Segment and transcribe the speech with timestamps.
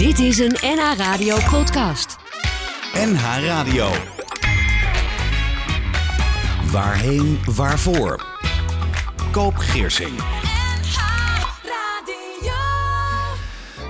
[0.00, 2.16] Dit is een NH Radio podcast.
[2.94, 3.90] NH Radio.
[6.70, 8.26] Waarheen, waarvoor?
[9.30, 10.12] Koop Geersing.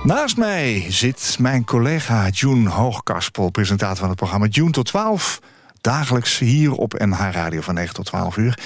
[0.03, 5.39] Naast mij zit mijn collega June Hoogkaspel, presentator van het programma June tot 12.
[5.81, 8.59] Dagelijks hier op NH Radio van 9 tot 12 uur.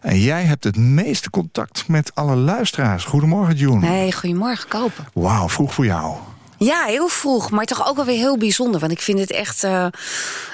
[0.00, 3.04] En jij hebt het meeste contact met alle luisteraars.
[3.04, 3.88] Goedemorgen, June.
[3.88, 5.06] Nee, goedemorgen, Kopen.
[5.12, 6.16] Wauw, vroeg voor jou.
[6.64, 8.80] Ja, heel vroeg, maar toch ook wel weer heel bijzonder.
[8.80, 9.64] Want ik vind het echt...
[9.64, 9.86] Uh,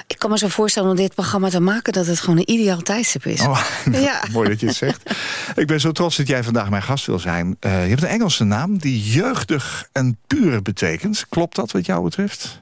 [0.07, 1.93] ik kan me zo voorstellen om dit programma te maken...
[1.93, 3.41] dat het gewoon een ideaal tijdstip is.
[3.41, 3.61] Oh,
[3.91, 4.23] ja.
[4.31, 5.15] Mooi dat je het zegt.
[5.55, 7.57] ik ben zo trots dat jij vandaag mijn gast wil zijn.
[7.61, 11.25] Uh, je hebt een Engelse naam die jeugdig en puur betekent.
[11.29, 12.61] Klopt dat wat jou betreft?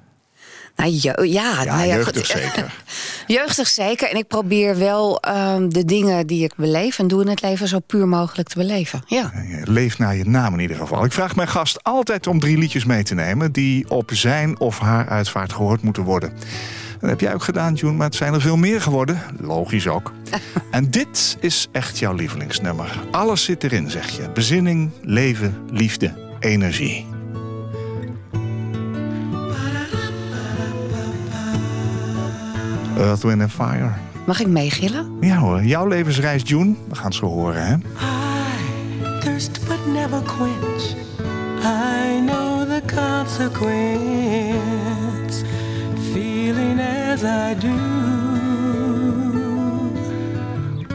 [0.75, 2.73] Nou, ja, ja, nou ja, jeugdig zeker.
[3.27, 4.09] jeugdig zeker.
[4.09, 7.67] En ik probeer wel um, de dingen die ik beleef en doe in het leven
[7.67, 9.03] zo puur mogelijk te beleven.
[9.07, 9.31] Ja.
[9.63, 11.05] Leef naar je naam in ieder geval.
[11.05, 14.79] Ik vraag mijn gast altijd om drie liedjes mee te nemen die op zijn of
[14.79, 16.33] haar uitvaart gehoord moeten worden.
[16.99, 19.21] Dat heb jij ook gedaan, June, maar het zijn er veel meer geworden.
[19.39, 20.13] Logisch ook.
[20.71, 22.99] en dit is echt jouw lievelingsnummer.
[23.11, 24.29] Alles zit erin, zeg je.
[24.33, 27.14] Bezinning, leven, liefde, energie.
[32.97, 33.93] Earth, Wind and Fire.
[34.25, 35.17] Mag ik meegillen?
[35.19, 36.75] Ja hoor, jouw levensreis, June.
[36.87, 37.73] We gaan het zo horen, hè?
[37.75, 37.79] I
[39.19, 40.83] thirst but never quench.
[41.63, 44.55] I know the consequence.
[46.13, 47.75] Feeling as I do.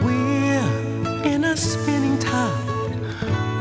[0.03, 2.69] We're in a spinning top.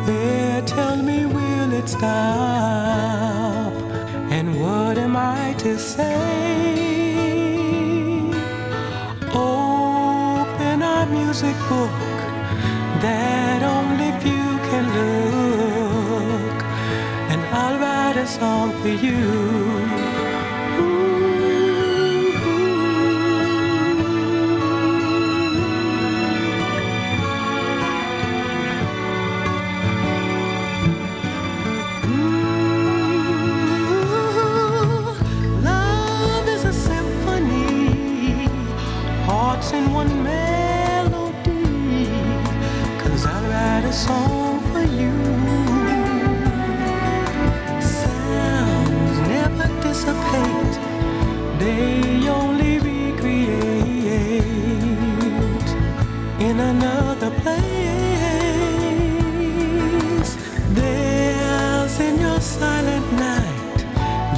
[0.05, 3.73] Where tell me will it stop?
[4.31, 6.40] And what am I to say?
[11.31, 11.93] Music book
[13.01, 16.59] that only few can look,
[17.31, 19.90] and I'll write a song for you.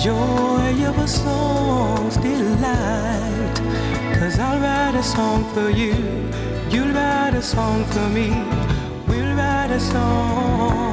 [0.02, 3.56] joy of a song's delight.
[4.18, 5.94] Cause I'll write a song for you,
[6.70, 8.30] you'll write a song for me,
[9.06, 10.91] we'll write a song.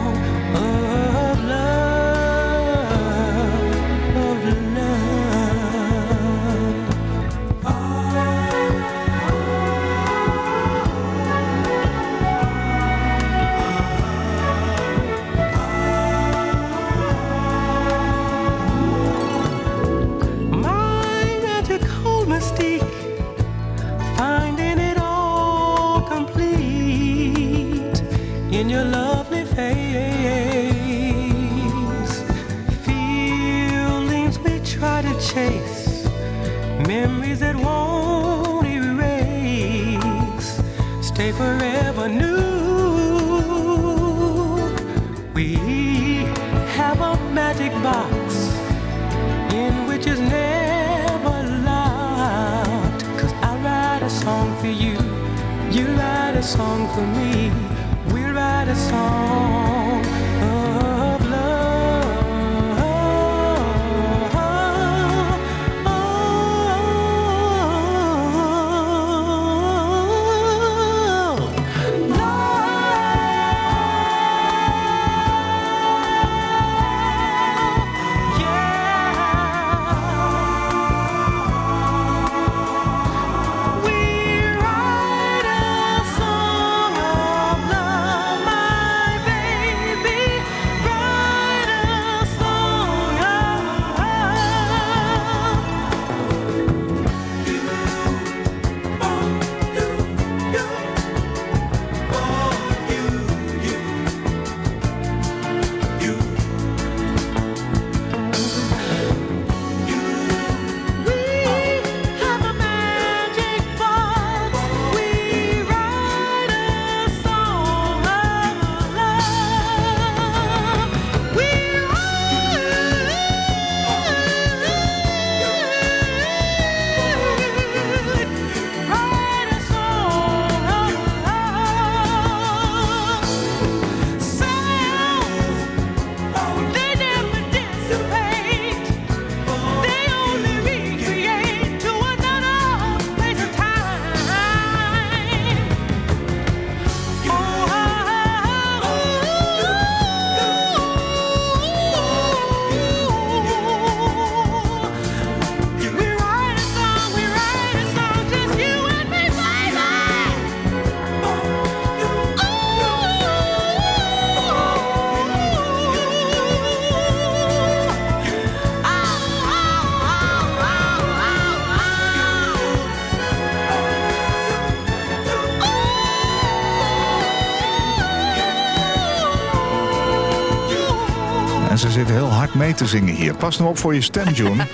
[182.79, 183.35] Te zingen hier.
[183.35, 184.65] Pas nou op voor je stem, June.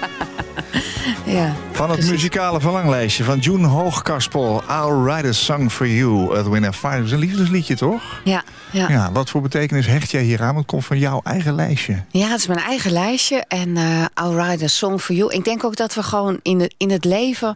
[1.25, 1.53] Ja.
[1.71, 2.11] Van het Precies.
[2.11, 4.63] muzikale verlanglijstje van June Hoogkaspel.
[4.69, 6.33] I'll write a song for you.
[6.35, 6.95] Earth, Wind and Fire.
[6.95, 8.21] Dat is een liefdesliedje, toch?
[8.23, 8.89] Ja, ja.
[8.89, 10.55] Ja, wat voor betekenis hecht jij hier aan?
[10.55, 12.03] Het komt van jouw eigen lijstje.
[12.09, 13.43] Ja, het is mijn eigen lijstje.
[13.47, 15.33] En eh I'll write a song for you.
[15.33, 17.55] Ik denk ook dat we gewoon in, de, in het leven...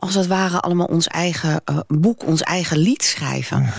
[0.00, 3.72] als het ware allemaal ons eigen eh, boek, ons eigen lied schrijven.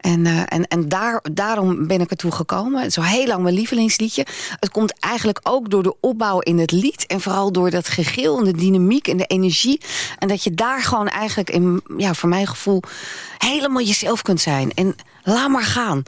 [0.00, 2.80] En, eh, en, en daar, daarom ben ik ertoe gekomen.
[2.80, 4.26] Het is al heel lang mijn lievelingsliedje.
[4.60, 7.06] Het komt eigenlijk ook door de opbouw in het lied.
[7.06, 9.80] En vooral door dat gegil en de dynamiek en de energie.
[10.18, 12.82] En dat je daar gewoon eigenlijk, in, ja, voor mijn gevoel...
[13.38, 14.72] helemaal jezelf kunt zijn.
[14.74, 16.02] En laat maar gaan.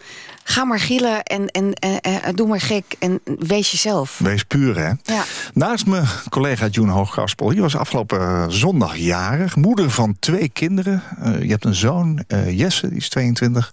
[0.50, 4.18] Ga maar gillen en, en, en, en doe maar gek en wees jezelf.
[4.18, 5.14] Wees puur, hè?
[5.14, 5.24] Ja.
[5.54, 7.48] Naast mijn collega June Hoogkaspel.
[7.48, 9.56] Die was afgelopen eh, zondag jarig.
[9.60, 11.02] Moeder van twee kinderen.
[11.22, 13.72] Eh, je hebt een zoon, eh, Jesse, die is 22.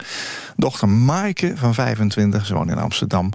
[0.58, 2.46] Dochter Maaike van 25.
[2.46, 3.32] Ze woont in Amsterdam.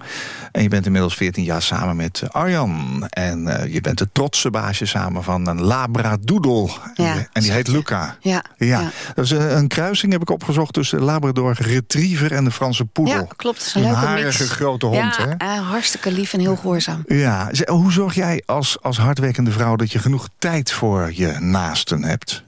[0.51, 3.07] En je bent inmiddels 14 jaar samen met Arjan.
[3.09, 6.69] En eh, je bent de trotse baasje samen van een Labradoodle.
[6.95, 8.17] Ja, en die heet Luca.
[8.19, 8.91] Ja, Ja, ja.
[9.15, 13.13] dat is eh, een kruising, heb ik opgezocht, tussen Labrador Retriever en de Franse poedel.
[13.15, 13.73] Ja, klopt.
[13.75, 14.51] Een Een harige mix.
[14.51, 15.45] grote hond, ja, hè?
[15.61, 17.03] hartstikke lief en heel gehoorzaam.
[17.07, 22.03] Ja, hoe zorg jij als, als hardwerkende vrouw dat je genoeg tijd voor je naasten
[22.03, 22.40] hebt?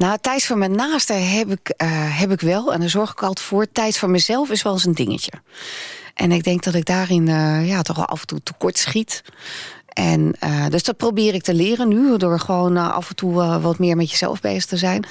[0.00, 1.88] Nou, tijd voor mijn naasten heb ik, eh,
[2.18, 2.72] heb ik wel.
[2.72, 3.72] En daar zorg ik altijd voor.
[3.72, 5.32] Tijd voor mezelf is wel eens een dingetje.
[6.14, 9.22] En ik denk dat ik daarin eh, ja, toch wel af en toe tekort schiet.
[9.88, 12.16] En, eh, dus dat probeer ik te leren nu.
[12.16, 15.06] Door gewoon af en toe wat meer met jezelf bezig te zijn.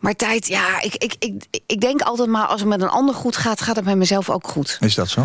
[0.00, 3.14] Maar tijd, ja, ik, ik, ik, ik denk altijd maar als het met een ander
[3.14, 4.76] goed gaat, gaat het met mezelf ook goed.
[4.80, 5.24] Is dat zo?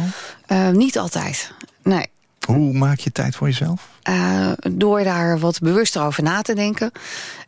[0.72, 1.52] Niet altijd.
[1.84, 2.06] Nee.
[2.45, 3.89] Hoe maak je tijd voor jezelf?
[4.01, 6.92] Eh, door daar wat bewuster over na te denken.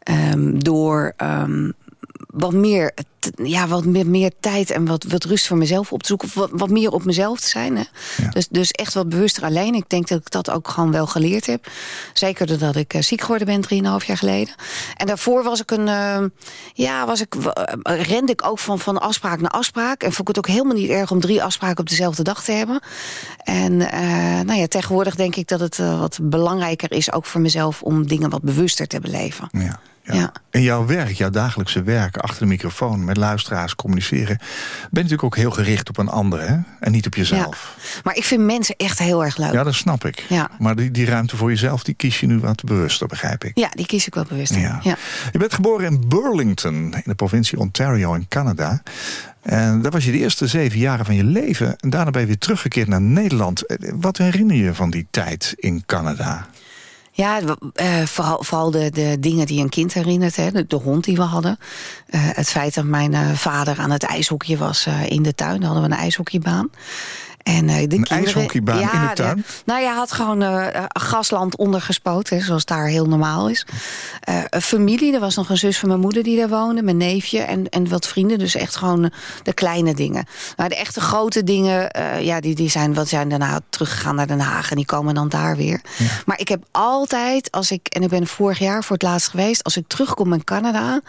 [0.04, 1.72] Ehm, door ehm,
[2.28, 2.94] wat meer,
[3.44, 6.28] ja, wat meer, meer tijd en wat, wat rust voor mezelf op te zoeken.
[6.28, 7.76] Of wat, wat meer op mezelf te zijn.
[7.76, 7.84] Hè?
[8.24, 8.30] Ja.
[8.30, 9.74] Dus, dus echt wat bewuster alleen.
[9.74, 11.68] Ik denk dat ik dat ook gewoon wel geleerd heb.
[12.14, 14.54] Zeker doordat ik eh, ziek geworden ben, drieënhalf jaar geleden.
[14.96, 16.24] En daarvoor was ik een, eh,
[16.74, 20.04] ja, was ik, eh, rende ik ook van, van afspraak naar afspraak.
[20.04, 22.52] En vond ik het ook helemaal niet erg om drie afspraken op dezelfde dag te
[22.52, 22.80] hebben.
[23.44, 23.78] En
[24.46, 28.30] nou ja, tegenwoordig denk ik dat het wat belangrijker is, ook voor mezelf, om dingen
[28.30, 29.48] wat bewuster te beleven.
[29.52, 29.80] Ja.
[30.08, 30.20] Ja.
[30.20, 30.32] Ja.
[30.52, 34.46] In jouw werk, jouw dagelijkse werk, achter de microfoon, met luisteraars communiceren, ben
[34.90, 36.58] je natuurlijk ook heel gericht op een ander, hè?
[36.80, 37.76] En niet op jezelf.
[38.04, 39.52] Maar ik vind mensen echt heel erg leuk.
[39.52, 40.26] Ja, dat snap ik.
[40.30, 40.50] Ja.
[40.60, 43.52] Maar die, die ruimte voor jezelf, die kies je nu wat bewuster, begrijp ik.
[43.54, 44.56] Ja, die kies ik wel bewust.
[44.56, 44.80] Ja.
[44.84, 44.98] Ja.
[45.32, 48.82] Je bent geboren in Burlington, in de provincie Ontario in Canada.
[49.42, 51.76] En dat was je de eerste zeven jaren van je leven.
[51.78, 53.64] En daarna ben je weer teruggekeerd naar Nederland.
[53.94, 56.48] Wat herinner je van die tijd in Canada?
[57.18, 57.42] Ja,
[57.74, 60.36] eh, vooral, vooral de, de dingen die een kind herinnert.
[60.36, 60.66] Hè.
[60.66, 61.60] De, hond die we hadden.
[62.08, 65.60] Eh, het feit dat mijn eh, vader aan het ijshokje was in de tuin.
[65.60, 66.70] Dan hadden we een ijshokjebaan.
[67.48, 69.46] En, eh, de ijshockeybaan in de tuin?
[69.66, 72.42] nou ja, had gewoon eh, gasland ondergespoten.
[72.42, 73.66] Zoals daar heel normaal is.
[74.50, 76.82] Een familie, er was nog een zus van mijn moeder die daar woonde.
[76.82, 78.40] Mijn neefje en, en wat vrienden.
[78.40, 79.12] Dus echt gewoon
[79.44, 80.26] de kleine dingen.
[80.58, 81.90] Maar de echte grote dingen,
[82.24, 84.70] ja, die, die zijn, wat zijn daarna teruggegaan naar Den Haag.
[84.70, 85.82] En die komen dan daar weer.
[86.26, 89.64] Maar ik heb altijd, als ik, en ik ben vorig jaar voor het laatst geweest.
[89.64, 91.02] Als ik terugkom in Canada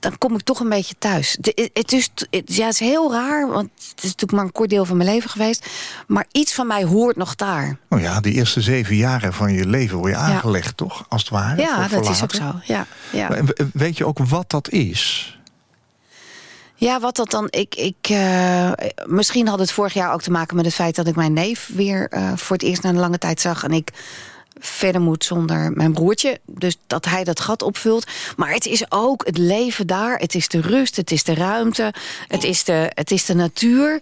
[0.00, 1.38] dan kom ik toch een beetje thuis.
[1.40, 4.52] Het, het, is, het, ja, het is heel raar, want het is natuurlijk maar een
[4.52, 5.66] kort deel van mijn leven geweest.
[6.06, 7.78] Maar iets van mij hoort nog daar.
[7.88, 11.04] Nou ja, die eerste zeven jaren van je leven word je aangelegd, toch?
[11.08, 11.60] Als het ware.
[11.60, 12.52] Ja, voor- voor dat is ook zo.
[12.64, 13.28] Ja, ja.
[13.72, 15.34] Weet je ook wat dat is?
[16.74, 17.46] ja wat dat dan...
[17.50, 18.72] Ik, ik, eh,
[19.06, 21.70] misschien had het vorig jaar ook te maken met het feit dat ik mijn neef
[21.74, 23.64] weer eh, voor het eerst na een lange tijd zag.
[23.64, 23.90] En ik
[24.60, 26.40] verder moet zonder mijn broertje.
[26.46, 28.06] Dus dat hij dat gat opvult.
[28.36, 30.18] Maar het is ook het leven daar.
[30.18, 31.94] Het is de rust, het is de ruimte,
[32.28, 34.00] het is de, het is de natuur.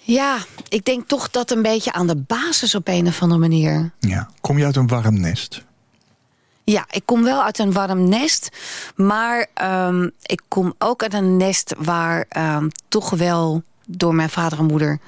[0.00, 3.90] Ja, ik denk toch dat een beetje aan de basis op een of andere manier.
[3.98, 4.28] Ja.
[4.40, 5.64] Kom je uit een warm nest?
[6.64, 8.48] Ja, ik kom wel uit een warm nest.
[8.96, 14.58] Maar ehm, ik kom ook uit een nest waar ehm, toch wel door mijn vader
[14.58, 15.00] en moeder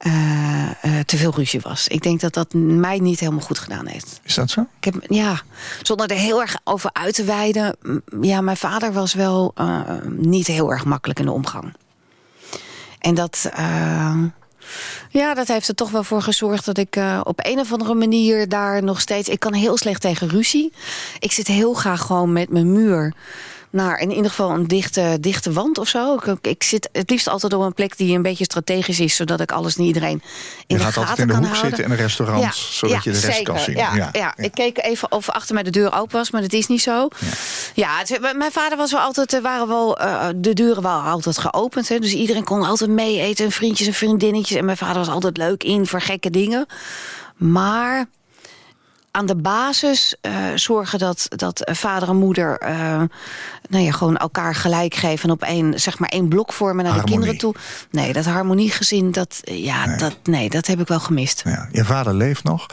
[0.00, 1.88] eh, eh, te veel ruzie was.
[1.88, 4.20] Ik denk dat dat mij niet helemaal goed gedaan heeft.
[4.22, 4.60] Is dat zo?
[4.60, 5.40] Ik heb, ja,
[5.82, 7.76] zonder er heel erg over uit te wijden.
[8.20, 11.74] Ja, mijn vader was wel eh, niet heel erg makkelijk in de omgang.
[12.98, 13.50] En dat,
[15.10, 18.48] ja, dat heeft er toch wel voor gezorgd dat ik op een of andere manier
[18.48, 19.28] daar nog steeds.
[19.28, 20.72] Ik kan heel slecht tegen ruzie.
[21.18, 23.14] Ik zit heel graag gewoon met mijn muur.
[23.70, 26.14] Naar in ieder geval een dichte, dichte wand of zo.
[26.14, 29.16] Ik, ik zit het liefst altijd op een plek die een beetje strategisch is...
[29.16, 30.22] zodat ik alles en iedereen in
[30.66, 31.70] je de gaat gaten altijd in de kan hoek houden.
[31.76, 33.52] zitten in een restaurant, zodat je de rest zeker.
[33.54, 33.76] kan zien.
[33.76, 36.66] Ja, ja, ik keek even of achter mij de deur open was, maar dat is
[36.66, 37.08] niet zo.
[37.74, 41.38] Ja, het- mijn vader was wel altijd, er waren wel, eh, de deuren waren altijd
[41.38, 41.88] geopend.
[41.88, 44.58] Hè, dus iedereen kon altijd mee eten, en vriendjes en vriendinnetjes.
[44.58, 46.66] En mijn vader was altijd leuk in voor gekke dingen.
[47.36, 48.06] Maar
[49.10, 53.02] aan de basis eh, zorgen dat, dat vader en moeder eh,
[53.68, 56.92] nou ja, gewoon elkaar gelijk geven en op één, zeg maar één blok vormen naar
[56.92, 57.18] Harmonie.
[57.18, 57.54] de kinderen toe.
[57.90, 59.96] Nee, dat harmoniegezin, dat, eh, ja, Nee.
[59.96, 61.42] Dat, nee, dat heb ik wel gemist.
[61.44, 62.66] Ja, je vader leeft nog.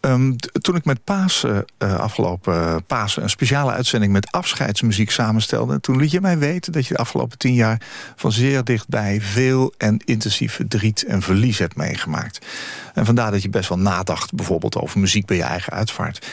[0.00, 3.22] Ehm, toen ik met Pasen, afgelopen Pasen...
[3.22, 5.80] een speciale uitzending met afscheidsmuziek samenstelde...
[5.80, 7.80] toen liet je mij weten dat je de afgelopen tien jaar...
[8.16, 12.46] van zeer dichtbij veel en intensief verdriet en verlies hebt meegemaakt.
[12.94, 16.26] En vandaar dat je best wel nadacht bijvoorbeeld over muziek bij je eigen uitvaart.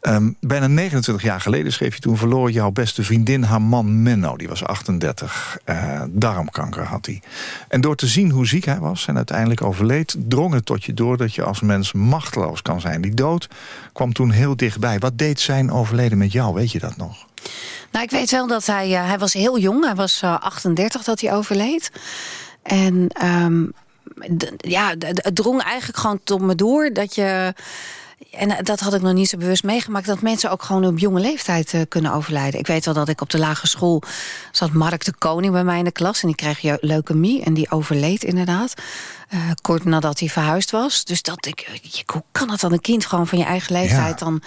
[0.00, 2.16] Ehm, bijna 29 jaar geleden schreef je toen...
[2.16, 4.36] verloor jouw beste vriendin haar man Menno.
[4.36, 5.58] Die was 38.
[5.64, 7.22] Eh, darmkanker had hij.
[7.68, 10.16] En door te zien hoe ziek hij was en uiteindelijk overleed...
[10.18, 13.00] drong het tot je door dat je als mens machteloos kan zijn.
[13.00, 13.48] Die dood
[13.92, 14.98] kwam toen heel dichtbij.
[14.98, 16.54] Wat deed zijn overleden met jou?
[16.54, 17.26] Weet je dat nog?
[17.90, 18.94] Nou, ik weet wel dat hij...
[18.94, 19.84] eh, hij was heel jong.
[19.84, 21.90] Hij was eh, 38 dat hij overleed.
[22.62, 23.64] En ehm,
[24.56, 27.54] ja, het drong eigenlijk gewoon tot me door dat je...
[28.30, 30.06] En dat had ik nog niet zo bewust meegemaakt...
[30.06, 32.60] dat mensen ook gewoon op jonge leeftijd eh, kunnen overlijden.
[32.60, 34.02] Ik weet wel dat ik op de lagere school...
[34.52, 36.22] zat Mark de Koning bij mij in de klas...
[36.22, 38.74] en die kreeg leukemie en die overleed inderdaad.
[39.28, 41.04] eh, kort nadat hij verhuisd was.
[41.04, 44.18] Dus dat ik, eh, hoe kan het dan een kind gewoon van je eigen leeftijd...
[44.18, 44.24] Ja.
[44.24, 44.42] dan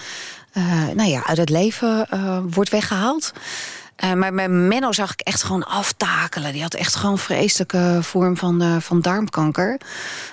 [0.55, 0.63] eh,
[0.94, 3.34] nou ja, uit het leven eh, wordt weggehaald?
[3.95, 6.53] Eh, maar bij Menno zag ik echt gewoon aftakelen.
[6.53, 9.79] Die had echt gewoon vreselijke vorm van, eh, van darmkanker.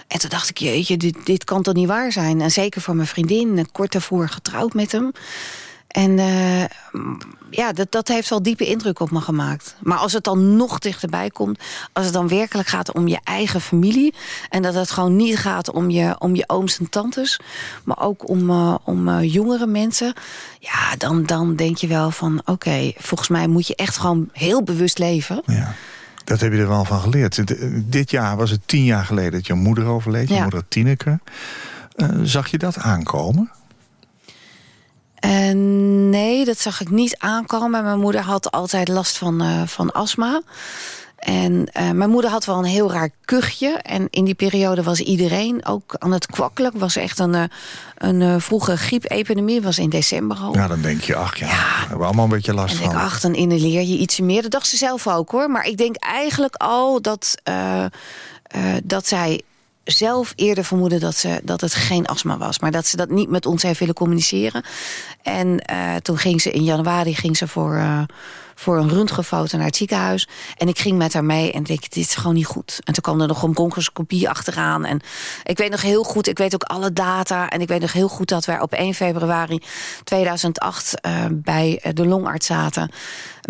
[0.06, 2.40] En toen dacht ik, jeetje, dit, dit kan toch niet waar zijn?
[2.40, 5.12] En zeker voor mijn vriendin, eh, kort daarvoor getrouwd met hem.
[5.92, 6.64] En eh,
[7.50, 9.76] ja, dat, dat heeft wel diepe indruk op me gemaakt.
[9.80, 11.58] Maar als het dan nog dichterbij komt...
[11.92, 14.14] als het dan werkelijk gaat om je eigen familie...
[14.50, 17.40] en dat het gewoon niet gaat om je, om je ooms en tantes...
[17.84, 20.14] maar ook om, eh, om eh, jongere mensen...
[20.58, 22.42] ja, dan, dan denk je wel van...
[22.44, 25.42] oké, volgens mij moet je echt gewoon heel bewust leven.
[25.46, 25.74] Ja.
[26.24, 27.42] Dat heb je er wel van geleerd.
[27.90, 30.28] Dit jaar was het tien jaar geleden dat je moeder overleed.
[30.28, 30.42] Je Ja.
[30.42, 31.20] moeder Tineke.
[32.22, 33.50] Zag je dat aankomen?
[35.22, 37.84] En nee, dat zag ik niet aankomen.
[37.84, 40.42] Mijn moeder had altijd last van, eh, van astma.
[41.16, 43.68] En eh, mijn moeder had wel een heel raar kuchje.
[43.68, 46.72] En in die periode was iedereen ook aan het kwakkelen.
[46.74, 47.44] was echt een, eh,
[47.96, 49.62] een vroege griepepidemie.
[49.62, 50.54] was in december al.
[50.54, 52.94] Ja, dan denk je, ach ja, hebben we allemaal een beetje last En van.
[52.94, 54.42] ach, dan inhaleer je ietsje meer.
[54.42, 55.50] Dat dacht ze zelf ook hoor.
[55.50, 57.34] Maar ik denk eigenlijk al dat,
[58.84, 59.42] dat zij
[59.84, 62.58] zelf eerder vermoedde dat, ze, dat het geen astma was.
[62.58, 64.64] Maar dat ze dat niet met ons heeft willen communiceren.
[65.22, 68.02] En eh, toen ging ze in januari ging ze voor, eh,
[68.62, 70.28] voor een röntgenfoto naar het ziekenhuis.
[70.56, 72.80] En ik ging met haar mee en denk, dit is gewoon niet goed.
[72.84, 74.84] En toen kwam er nog een bronchoscopie achteraan.
[74.84, 75.00] En
[75.44, 77.48] ik weet nog heel goed, ik weet ook alle data.
[77.48, 79.62] En ik weet nog heel goed dat wij op 1 februari
[80.04, 82.90] 2008 eh, bij eh, de longarts zaten.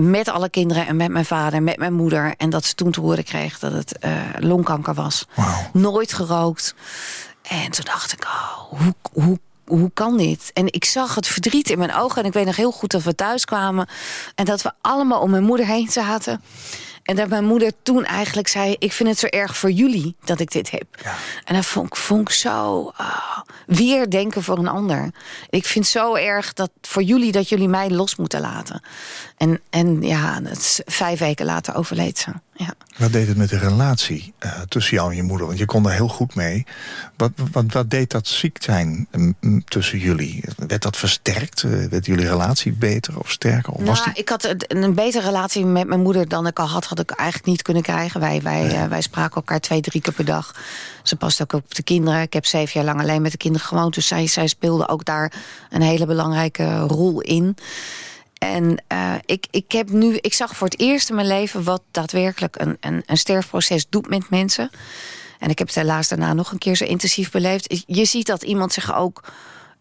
[0.00, 2.35] Met alle kinderen en met mijn vader, met mijn moeder.
[2.37, 5.26] En dat ze toen te horen kreeg dat het eh, longkanker was.
[5.73, 6.75] Nooit gerookt.
[7.42, 9.38] En toen dacht ik, oh, hoe, hoe,
[9.79, 10.50] hoe kan dit?
[10.52, 12.23] En ik zag het verdriet in mijn ogen.
[12.23, 13.88] En ik weet nog heel goed dat we thuis kwamen.
[14.35, 16.43] En dat we allemaal om mijn moeder heen zaten.
[17.12, 18.76] En dat mijn moeder toen eigenlijk zei...
[18.78, 20.85] ik vind het zo erg voor jullie dat ik dit heb.
[21.45, 22.92] En dat vond, ik- vond ik zo...
[22.97, 25.11] ah, weer denken voor een ander.
[25.50, 28.83] Ik vind het zo erg dat voor jullie dat jullie mij los moeten laten.
[29.37, 32.31] En, en ja, dat is vijf weken later overleed ze.
[32.54, 32.75] Ja.
[32.99, 35.47] Wat deed het met de relatie eh, tussen jou en je moeder?
[35.47, 36.66] Want je kon er heel goed mee.
[37.16, 40.45] Wat, wat, wat deed dat ziek zijn mm, mm, tussen jullie?
[40.57, 41.62] Werd dat versterkt?
[41.62, 43.73] Eh, werd jullie relatie beter of sterker?
[43.73, 44.23] Of was Nou, die...
[44.23, 47.11] ik had een een betere relatie met mijn moeder dan ik al had, had ik
[47.11, 48.21] eigenlijk niet kunnen krijgen.
[48.21, 50.54] Wij, wij, eh, wij spraken elkaar twee, drie keer per dag.
[51.02, 52.21] Ze past ook op de kinderen.
[52.21, 53.94] Ik heb zeven jaar lang alleen met de kinderen gewoond.
[53.94, 55.32] Dus zij, zij speelde ook daar
[55.71, 57.56] een hele belangrijke rol in.
[58.38, 61.82] En eh, ik, ik, heb nu, ik zag voor het eerst in mijn leven wat
[61.90, 64.71] daadwerkelijk een, een, een sterfproces doet met mensen.
[65.38, 67.85] En ik heb het helaas daarna nog een keer zo intensief beleefd.
[67.87, 69.23] Je ziet dat iemand zich ook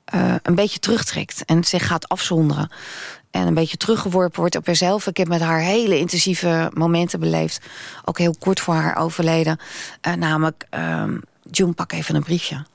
[0.06, 2.72] eh, een beetje terugtrekt en zich gaat afzonderen.
[3.32, 5.08] En een beetje teruggeworpen wordt op haarzelf.
[5.08, 7.66] Ik heb met haar hele intensieve momenten beleefd.
[8.06, 9.60] Ook heel kort voor haar overleden.
[10.02, 10.66] Eh, namelijk,
[11.52, 12.66] June, pak even een briefje.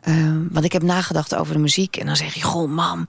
[0.00, 1.96] Ehm, want ik heb nagedacht over de muziek.
[1.96, 3.06] En dan zeg je, goh, mam.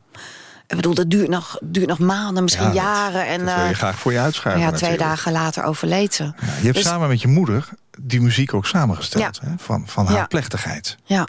[0.67, 3.27] Ik bedoel, dat duurt nog, duurt nog maanden, misschien Ja, dat- jaren.
[3.27, 5.09] En, dat wil je eh, graag voor je uitschuiven ja, twee natuurlijk.
[5.09, 6.23] dagen later overleed ze.
[6.23, 7.69] Ja, je hebt Dus- samen met je moeder
[7.99, 9.39] die muziek ook samengesteld.
[9.41, 9.47] Ja.
[9.49, 9.53] Hè?
[9.57, 10.97] Van, van haar plechtigheid.
[11.03, 11.27] Ja,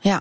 [0.00, 0.20] ja.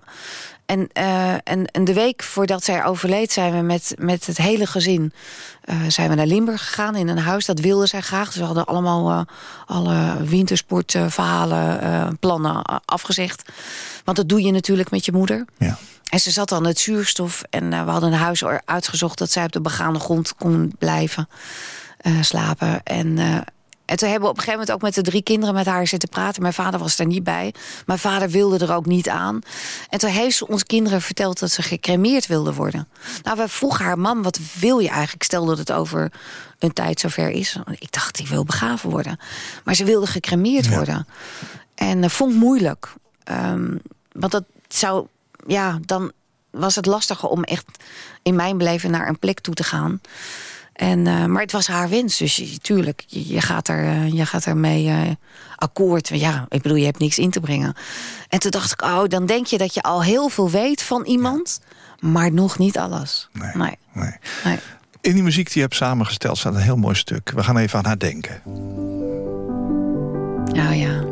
[0.70, 4.66] En, eh, en, en de week voordat zij overleed zijn we met, met het hele
[4.66, 5.14] gezin...
[5.62, 7.46] eh, zijn we naar Limburg gegaan in een huis.
[7.46, 8.28] Dat wilden zij graag.
[8.28, 9.22] Dus we hadden allemaal eh,
[9.66, 13.50] alle wintersportverhalen, plannen afgezegd.
[14.04, 15.46] Want dat doe je natuurlijk met je moeder.
[15.58, 15.78] Ja.
[16.10, 17.44] En ze zat dan het zuurstof.
[17.50, 21.30] En we hadden een huis uitgezocht dat zij op de begaande grond kon blijven
[22.22, 22.84] slapen.
[22.84, 23.18] En,
[23.90, 25.88] en toen hebben we op een gegeven moment ook met de drie kinderen met haar
[25.88, 26.42] zitten praten.
[26.42, 27.54] Mijn vader was er niet bij.
[27.86, 29.40] Mijn vader wilde er ook niet aan.
[29.90, 32.88] En toen heeft ze ons kinderen verteld dat ze gecremeerd wilden worden.
[33.24, 35.24] Nou, we vroegen haar, mam, wat wil je eigenlijk?
[35.24, 36.12] Stel dat het over
[36.60, 37.58] een tijd zover is.
[37.80, 39.20] Ik dacht, ik wil begraven worden.
[39.64, 41.08] Maar ze wilde gecremeerd worden.
[41.76, 42.94] En dat vond ik moeilijk.
[43.24, 43.76] Ehm,
[44.12, 45.08] want dat zou,
[45.48, 46.12] ja, dan
[46.50, 47.66] was het lastiger om echt
[48.22, 50.02] in mijn beleving naar een plek toe te gaan.
[50.80, 54.14] En, eh, maar het was haar wens, dus je- tuurlijk, je, je gaat er, eh,
[54.14, 55.02] je gaat ermee eh,
[55.56, 56.08] akkoord.
[56.08, 57.74] Ja, ik bedoel, je hebt niks in te brengen.
[58.30, 61.06] En toen dacht ik, oh, dan denk je dat je al heel veel weet van
[61.06, 61.60] iemand,
[62.00, 63.30] maar nog niet alles.
[63.34, 63.52] Nee.
[63.54, 63.78] Nee.
[63.94, 64.14] Nee.
[64.44, 64.58] nee.
[65.02, 67.32] In die muziek die je hebt samengesteld staat een heel mooi stuk.
[67.36, 68.42] We gaan even aan haar denken.
[70.54, 71.04] Ja, ja.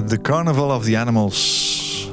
[0.00, 2.10] The Carnival of the Animals.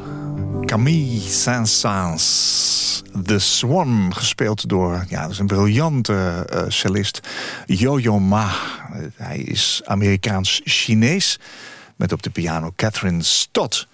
[0.65, 3.03] Camille Saint-Saëns.
[3.23, 7.19] The Swan, gespeeld door ja, dat is een briljante eh, cellist.
[7.65, 8.49] Yo-Yo Ma.
[9.15, 11.39] Hij is Amerikaans-Chinees.
[11.95, 13.87] Met op de piano Catherine Stott.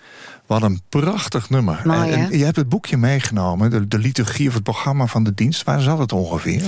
[0.46, 1.82] Wat een prachtig nummer.
[1.84, 3.70] Mooi, en, je hebt het boekje meegenomen.
[3.70, 5.64] De, de liturgie of het programma van de dienst.
[5.64, 6.62] Waar zat het ongeveer?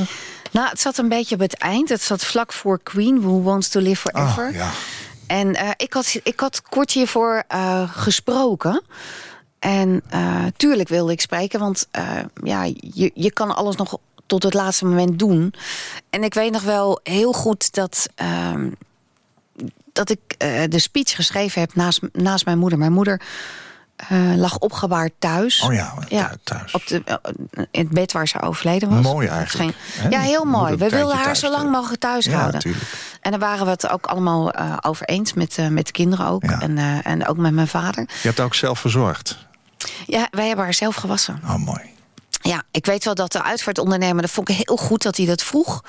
[0.51, 1.89] Nou, het zat een beetje op het eind.
[1.89, 4.47] Het zat vlak voor Queen, Who Wants to Live Forever.
[4.47, 4.71] Ah, ja.
[5.27, 8.81] En eh, ik, had, ik had kort hiervoor eh, gesproken.
[9.59, 11.87] En eh, tuurlijk wilde ik spreken, want
[12.43, 12.63] ja,
[12.93, 15.53] je, je kan alles nog tot het laatste moment doen.
[16.09, 18.69] En ik weet nog wel heel goed dat, ehm,
[19.93, 20.19] dat ik
[20.71, 22.79] de speech geschreven heb naast, naast mijn moeder.
[22.79, 23.21] Mijn moeder
[23.97, 25.61] eh, lag opgebaard thuis.
[25.61, 26.71] Oh ja, Ja, thuis.
[26.71, 27.15] Op de, eh,
[27.71, 29.01] in het bed waar ze overleden was.
[29.13, 30.75] Mooi eigenlijk, geen- ja, heel mooi.
[30.75, 32.53] We wilden haar zo lang mogelijk thuis Ja, houden.
[32.53, 32.83] natuurlijk.
[33.21, 36.43] En daar waren we het ook allemaal eh, over eens met, met de kinderen ook.
[36.43, 36.61] Ja.
[36.61, 38.03] En, en ook met mijn vader.
[38.21, 39.37] Je hebt ook zelf verzorgd.
[40.05, 41.41] Ja, wij hebben haar zelf gewassen.
[41.43, 41.81] Oh, mooi.
[42.41, 44.21] Ja, ik weet wel dat de uitvaartondernemer...
[44.21, 45.83] dat vond ik heel goed dat hij dat vroeg.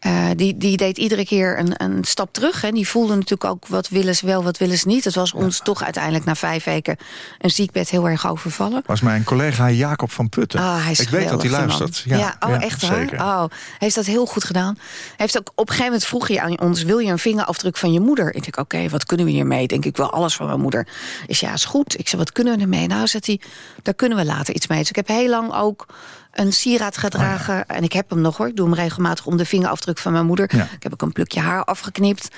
[0.00, 2.64] Eh, die, die deed iedere keer een, een stap terug.
[2.64, 5.04] En die voelde natuurlijk ook wat willen ze wel, wat willen ze niet.
[5.04, 6.96] Het was ons toch uiteindelijk na vijf weken
[7.38, 8.82] een ziekbed heel erg overvallen.
[8.86, 10.60] Was mijn collega Jacob van Putten.
[10.60, 12.04] Ah, hij is Ik weet dat hij luistert.
[12.06, 12.18] man.
[12.18, 13.12] Ja, oh, echt waar?
[13.12, 14.74] Oh, hij heeft dat heel goed gedaan.
[14.76, 17.76] Hij heeft ook op een gegeven moment vroeg je aan ons: wil je een vingerafdruk
[17.76, 18.34] van je moeder?
[18.34, 19.66] Ik denk, oké, wat kunnen we hiermee?
[19.66, 20.86] Denk ik wel alles van mijn moeder.
[21.26, 21.98] Is ja, is goed.
[21.98, 22.86] Ik zei, wat kunnen we ermee?
[22.86, 23.40] Nou, zegt hij,
[23.82, 24.78] daar kunnen we later iets mee.
[24.78, 25.86] Dus ik heb heel lang ook
[26.32, 27.66] een sieraad gedragen.
[27.66, 28.48] En ik heb hem nog hoor.
[28.48, 30.56] Ik doe hem regelmatig om de vingerafdruk van mijn moeder.
[30.56, 30.68] Ja.
[30.76, 32.28] Ik heb ook een plukje haar afgeknipt.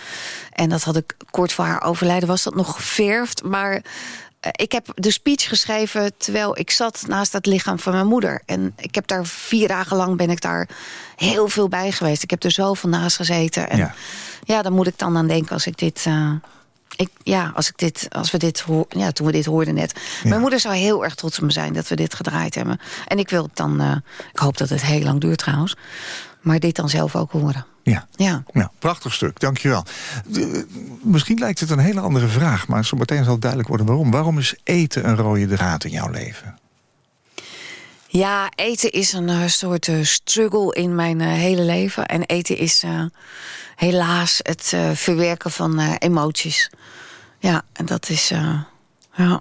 [0.53, 3.43] En dat had ik kort voor haar overlijden, was dat nog geverfd.
[3.43, 3.73] Maar
[4.41, 8.43] eh, ik heb de speech geschreven terwijl ik zat naast het lichaam van mijn moeder.
[8.47, 10.69] En ik heb daar vier dagen lang ben ik daar
[11.17, 12.23] heel veel bij geweest.
[12.23, 13.71] Ik heb er zoveel naast gezeten.
[13.71, 13.95] En Ja.
[14.45, 16.03] ja, daar moet ik dan aan denken als ik dit.
[16.07, 16.31] eh,
[16.97, 20.01] ik, ja, als ik dit, als we dit hoor, ja, toen we dit hoorden net.
[20.25, 22.81] Mijn moeder zou heel erg trots op me zijn dat we dit gedraaid hebben.
[23.07, 23.97] En ik wil dan, eh,
[24.33, 25.77] ik hoop dat het heel lang duurt trouwens,
[26.41, 27.67] maar dit dan zelf ook horen.
[27.83, 28.07] Ja.
[28.17, 28.43] Ja.
[28.53, 29.85] Ja, prachtig stuk, dankjewel.
[30.27, 30.67] De-
[31.03, 34.11] Misschien lijkt het een hele andere vraag, maar zo meteen zal het duidelijk worden waarom.
[34.11, 36.57] Waarom is eten een rode draad in jouw leven?
[38.09, 42.07] Ja, eten is een eh, soort eh, struggle in mijn hele leven.
[42.07, 42.85] En eten is
[43.77, 46.71] helaas het eh, verwerken van eh, emoties.
[47.39, 48.31] Ja, en dat is.
[48.31, 48.55] eh,
[49.15, 49.41] ja.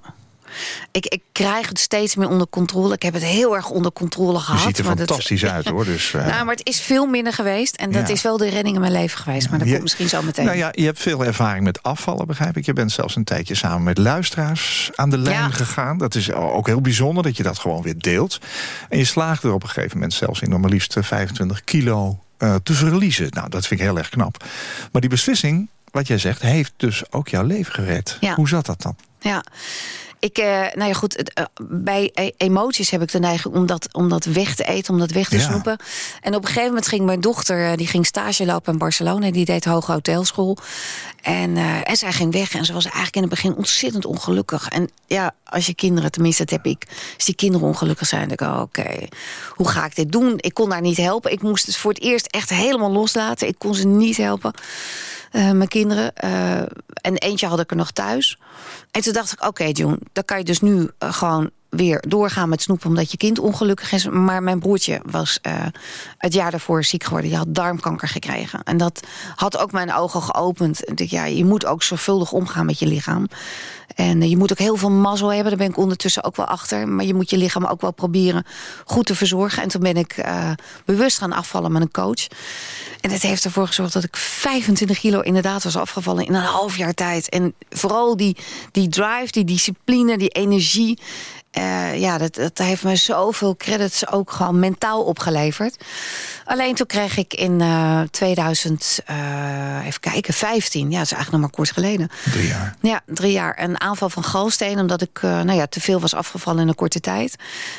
[0.91, 2.93] Ik, ik krijg het steeds meer onder controle.
[2.93, 4.61] Ik heb het heel erg onder controle gehad.
[4.61, 5.85] ziet er maar dat- fantastisch uit hoor.
[5.85, 7.75] Dus, eh, Nou, maar het is veel minder geweest.
[7.75, 8.13] En dat Ja.
[8.13, 9.49] is wel de redding in mijn leven geweest.
[9.49, 10.45] Maar dat Je- komt misschien zo meteen.
[10.45, 12.65] Nou ja, je hebt veel ervaring met afvallen, begrijp ik.
[12.65, 15.49] Je bent zelfs een tijdje samen met luisteraars aan de lijn Ja.
[15.49, 15.97] gegaan.
[15.97, 18.39] Dat is ook heel bijzonder dat je dat gewoon weer deelt.
[18.89, 21.63] En je slaagde er op een gegeven moment zelfs in om maar liefst eh, 25
[21.63, 23.27] kilo eh, te verliezen.
[23.29, 24.43] Nou, dat vind ik heel erg knap.
[24.91, 28.17] Maar die beslissing, wat jij zegt, heeft dus ook jouw leven gered.
[28.19, 28.35] Ja.
[28.35, 28.95] Hoe zat dat dan?
[29.19, 29.43] Ja.
[30.21, 33.87] Ik, eh, nou ja, goed, eh, bij e- emoties heb ik de neiging om dat,
[33.93, 35.41] om dat weg te eten, om dat weg te Ja.
[35.41, 35.77] snoepen.
[36.21, 39.31] En op een gegeven moment ging mijn dochter, eh, die ging stage lopen in Barcelona.
[39.31, 40.57] Die deed hoge hotelschool.
[41.21, 44.67] En, eh, en zij ging weg en ze was eigenlijk in het begin ontzettend ongelukkig.
[44.67, 48.37] En ja, als je kinderen, tenminste dat heb ik, als die kinderen ongelukkig zijn, dan
[48.37, 49.07] denk ik, oh, oké,
[49.49, 50.33] hoe ga ik dit doen?
[50.37, 51.31] Ik kon haar niet helpen.
[51.31, 53.47] Ik moest het voor het eerst echt helemaal loslaten.
[53.47, 54.53] Ik kon ze niet helpen.
[55.31, 56.15] Eh, mijn kinderen.
[56.15, 56.61] eh,
[57.01, 58.37] en eentje had ik er nog thuis.
[58.91, 62.49] En toen dacht ik, oké June, dan kan je dus nu eh, gewoon weer doorgaan
[62.49, 62.87] met snoepen...
[62.87, 64.07] omdat je kind ongelukkig is.
[64.07, 65.53] Maar mijn broertje was eh,
[66.17, 67.29] het jaar daarvoor ziek geworden.
[67.29, 68.63] Die had darmkanker gekregen.
[68.63, 70.85] En dat had ook mijn ogen geopend.
[70.85, 73.27] En ja, je moet ook zorgvuldig omgaan met je lichaam.
[73.95, 75.49] En eh, je moet ook heel veel mazzel hebben.
[75.49, 76.87] Daar ben ik ondertussen ook wel achter.
[76.87, 78.45] Maar je moet je lichaam ook wel proberen
[78.85, 79.63] goed te verzorgen.
[79.63, 80.51] En toen ben ik eh,
[80.85, 82.27] bewust gaan afvallen met een coach.
[83.01, 86.77] En dat heeft ervoor gezorgd dat ik 25 kilo inderdaad was afgevallen in een half
[86.77, 87.29] jaar tijd.
[87.29, 88.37] En vooral die,
[88.71, 90.99] die drive, die discipline, die energie.
[91.51, 95.83] Eh, ja, dat, dat heeft me zoveel credits ook gewoon mentaal opgeleverd.
[96.45, 100.91] Alleen toen kreeg ik in eh 2000, eh, even kijken, 15.
[100.91, 102.09] Ja, dat is eigenlijk nog maar kort geleden.
[102.31, 102.75] Drie jaar.
[102.81, 103.59] Ja, drie jaar.
[103.59, 106.99] Een aanval van galsteen, omdat ik nou ja, te veel was afgevallen in een korte
[106.99, 107.35] tijd.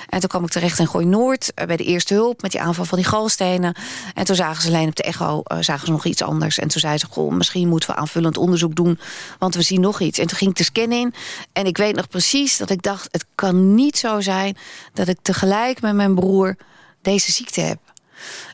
[0.09, 2.85] En toen kwam ik terecht in Gooi Noord bij de eerste hulp met die aanval
[2.85, 3.77] van die galstenen.
[4.15, 6.59] En toen zagen ze alleen op de echo zagen ze nog iets anders.
[6.59, 8.99] En toen zei ze: Goh, misschien moeten we aanvullend onderzoek doen,
[9.39, 10.19] want we zien nog iets.
[10.19, 11.15] En toen ging ik de scan in.
[11.53, 14.57] En ik weet nog precies dat ik dacht: het kan niet zo zijn
[14.93, 16.57] dat ik tegelijk met mijn broer
[17.03, 17.79] deze ziekte heb.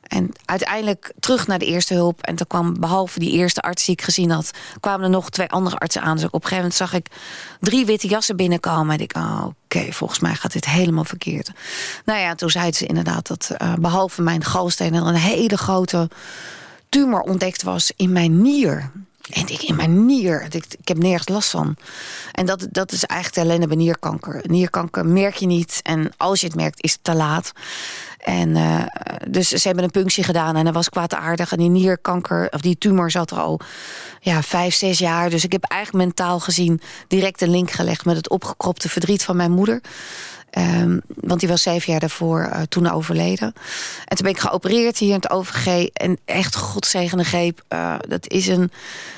[0.02, 2.22] En uiteindelijk terug naar de eerste hulp.
[2.22, 4.50] En toen kwam, behalve die eerste arts die ik gezien had...
[4.80, 6.16] kwamen er nog twee andere artsen aan.
[6.16, 7.06] Dus op een gegeven moment zag ik
[7.60, 8.94] drie witte jassen binnenkomen.
[8.94, 11.50] En ik, oh, oké, volgens mij gaat dit helemaal verkeerd.
[12.04, 14.94] Nou ja, toen zeiden ze inderdaad dat eh, behalve mijn galsteen...
[14.94, 16.10] er een hele grote
[16.88, 18.90] tumor ontdekt was in mijn nier.
[19.32, 20.46] En ik in mijn nier.
[20.50, 21.76] Ik, ik heb nergens last van.
[22.32, 24.40] En dat, dat is eigenlijk ellende bij nierkanker.
[24.46, 25.80] Nierkanker merk je niet.
[25.82, 27.52] En als je het merkt, is het te laat.
[28.18, 28.82] En eh,
[29.28, 31.52] dus ze hebben een punctie gedaan en dat was kwaadaardig.
[31.52, 33.60] En die nierkanker, of die tumor zat er al
[34.20, 35.30] ja, vijf, zes jaar.
[35.30, 39.36] Dus ik heb eigenlijk mentaal gezien direct een link gelegd met het opgekropte verdriet van
[39.36, 39.80] mijn moeder.
[40.58, 43.52] Ehm, want die was zeven jaar daarvoor eh, toen overleden.
[44.04, 45.86] En toen ben ik geopereerd hier in het OVG.
[45.92, 47.62] En echt godzegende greep.
[47.68, 48.70] eh, dat is een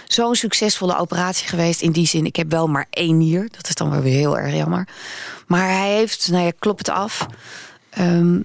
[0.06, 1.80] zo'n succesvolle operatie geweest.
[1.80, 3.48] In die zin, ik heb wel maar één nier.
[3.50, 4.88] Dat is dan weer heel erg jammer.
[5.46, 7.26] Maar hij heeft, nou ja, klopt het af...
[7.90, 8.40] Ehm,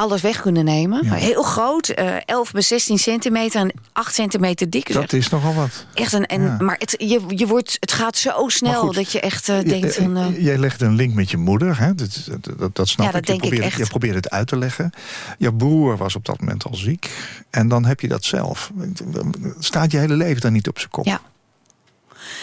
[0.00, 1.04] alles weg kunnen nemen.
[1.04, 1.12] Ja.
[1.14, 4.92] Heel groot, eh 11 bij 16 centimeter en 8 centimeter dik.
[4.92, 5.86] Dat is nogal wat.
[5.94, 6.56] echt een, en, Ja.
[6.60, 9.94] Maar het, je, je wordt, het gaat zo snel goed, dat je echt eh, denkt
[9.94, 10.16] Je- van...
[10.16, 11.94] eh, Jij legt een link met je moeder, hè?
[11.94, 13.26] Dat, dat, dat, snap Ja, dat ik.
[13.26, 13.76] Je denk ik probeert, echt.
[13.82, 14.90] je probeert het uit te leggen.
[15.38, 17.10] Je broer was op dat moment al ziek.
[17.50, 18.70] En dan heb je dat zelf.
[19.58, 21.04] Staat je hele leven dan niet op zijn kop?
[21.06, 21.20] Ja.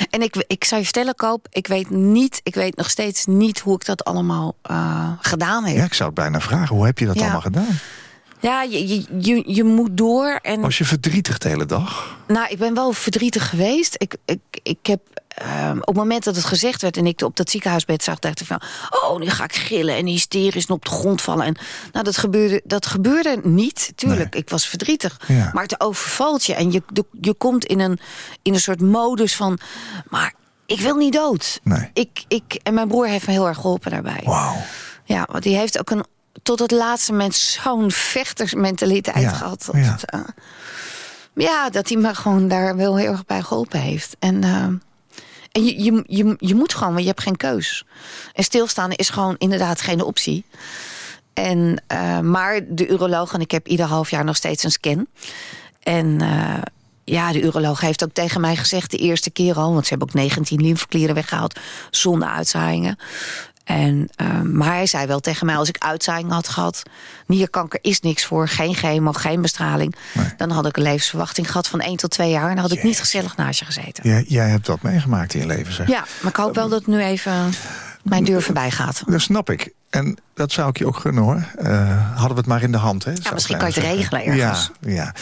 [0.10, 3.60] En ik, ik zou je vertellen, Koop, ik weet niet, ik weet nog steeds niet
[3.60, 5.76] hoe ik dat allemaal eh, gedaan heb.
[5.78, 6.76] Ja, ik zou het bijna vragen.
[6.76, 7.22] Hoe heb je dat Ja.
[7.22, 7.80] allemaal gedaan?
[8.40, 10.40] Ja, je, je, je, je moet door.
[10.42, 12.18] En, Was je verdrietig de hele dag?
[12.28, 13.96] Nou, ik ben wel verdrietig geweest.
[13.98, 15.00] Ik, ik, ik heb
[15.38, 16.98] ehm, op het moment dat het gezegd werd...
[16.98, 18.62] en ik op dat ziekenhuisbed zag, dacht ik van...
[18.90, 21.46] oh, nu ga ik gillen en hysterisch en op de grond vallen.
[21.46, 21.58] En,
[21.92, 24.36] nou, dat gebeurde, dat gebeurde niet, tuurlijk.
[24.36, 25.20] Ik was verdrietig.
[25.28, 25.50] Ja.
[25.54, 26.84] Maar het overvalt je en je,
[27.22, 28.00] je komt in een,
[28.42, 29.60] in een soort modus van...
[30.10, 30.34] maar
[30.66, 31.60] ik wil niet dood.
[31.64, 31.90] Nee.
[31.94, 34.22] Ik, ik, en mijn broer heeft me heel erg geholpen daarbij.
[34.24, 34.56] Wauw.
[35.04, 36.06] Ja, want die heeft ook een
[36.44, 39.70] tot het laatste moment zo'n vechtersmentaliteit Ja, gehad.
[39.72, 39.80] Ja.
[39.80, 40.20] het, eh,
[41.34, 44.16] ja, dat hij me gewoon daar wel heel erg bij geholpen heeft.
[44.20, 44.68] En, eh,
[45.58, 47.86] en je, je, je, moet gewoon, want je hebt geen keus.
[48.34, 50.46] En stilstaan is gewoon inderdaad geen optie.
[51.34, 55.08] En, eh, maar de uroloog, en ik heb ieder half jaar nog steeds een scan.
[55.80, 56.62] En eh,
[57.04, 59.74] ja, de uroloog heeft ook tegen mij gezegd de eerste keer al...
[59.74, 62.98] want ze hebben ook 19 lymfeklieren weggehaald zonder uitzaaiingen.
[63.68, 66.84] En, eh, maar hij zei wel tegen mij, als ik uitzaaiingen had gehad...
[67.26, 69.96] nierkanker is niks voor, geen chemo, geen bestraling...
[70.38, 72.50] dan had ik een levensverwachting gehad van 1 tot 2 jaar...
[72.50, 74.10] en dan had ik niet gezellig naast je gezeten.
[74.10, 75.88] Jij, jij hebt dat meegemaakt in je leven, zeg.
[75.88, 77.54] Ja, maar ik hoop wel dat het nu even
[78.04, 79.04] mijn deur voorbij gaat.
[79.06, 79.74] Dat snap ik.
[79.90, 81.44] En dat zou ik je ook gunnen hoor.
[81.58, 83.04] Eh, hadden we het maar in de hand.
[83.04, 84.72] Hè, zou misschien kan je het regelen ergens.
[84.80, 85.14] Ja, ja.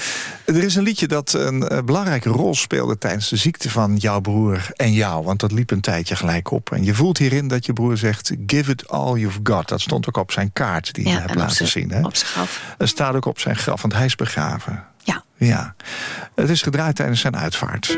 [0.45, 4.19] Er is een liedje dat een eh, belangrijke rol speelde tijdens de ziekte van jouw
[4.19, 5.23] broer en jou.
[5.23, 6.71] Want dat liep een tijdje gelijk op.
[6.71, 9.67] En je voelt hierin dat je broer zegt: Give it all you've got.
[9.67, 11.91] Dat stond ook op zijn kaart die je Ja, hebt en op laten zien.
[11.91, 12.05] Hè?
[12.05, 12.61] op zijn graf.
[12.77, 14.83] Er staat ook op zijn graf, want hij is begraven.
[15.03, 15.23] Ja.
[15.35, 15.75] Ja.
[16.35, 17.97] Het is gedraaid tijdens zijn uitvaart.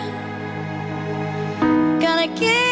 [2.01, 2.70] gonna give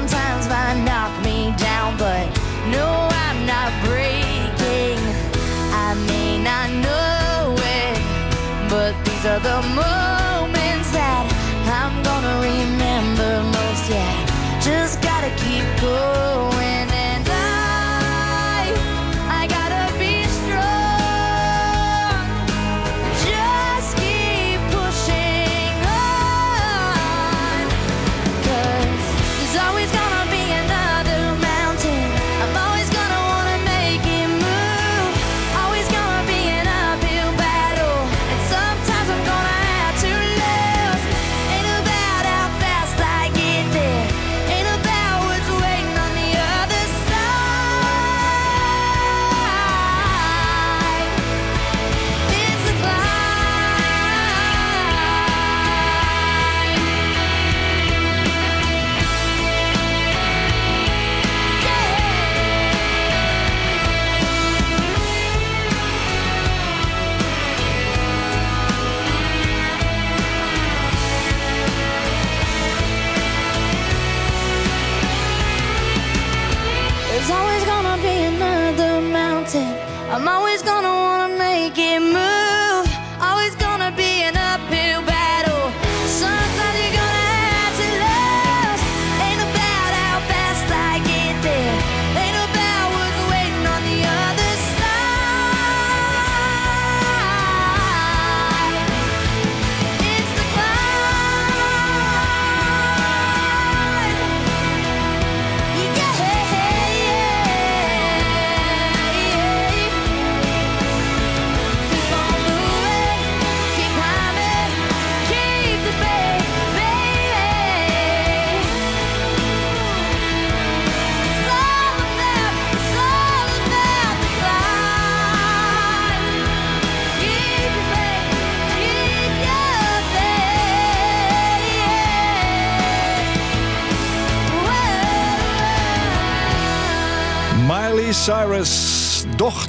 [0.00, 2.24] sometimes might knock me down, but
[2.72, 2.86] no,
[3.26, 4.98] I'm not breaking.
[5.86, 7.98] I may not know it,
[8.70, 11.24] but these are the moments that
[11.80, 13.90] I'm gonna remember most.
[13.90, 14.16] Yeah,
[14.60, 16.59] just gotta keep going,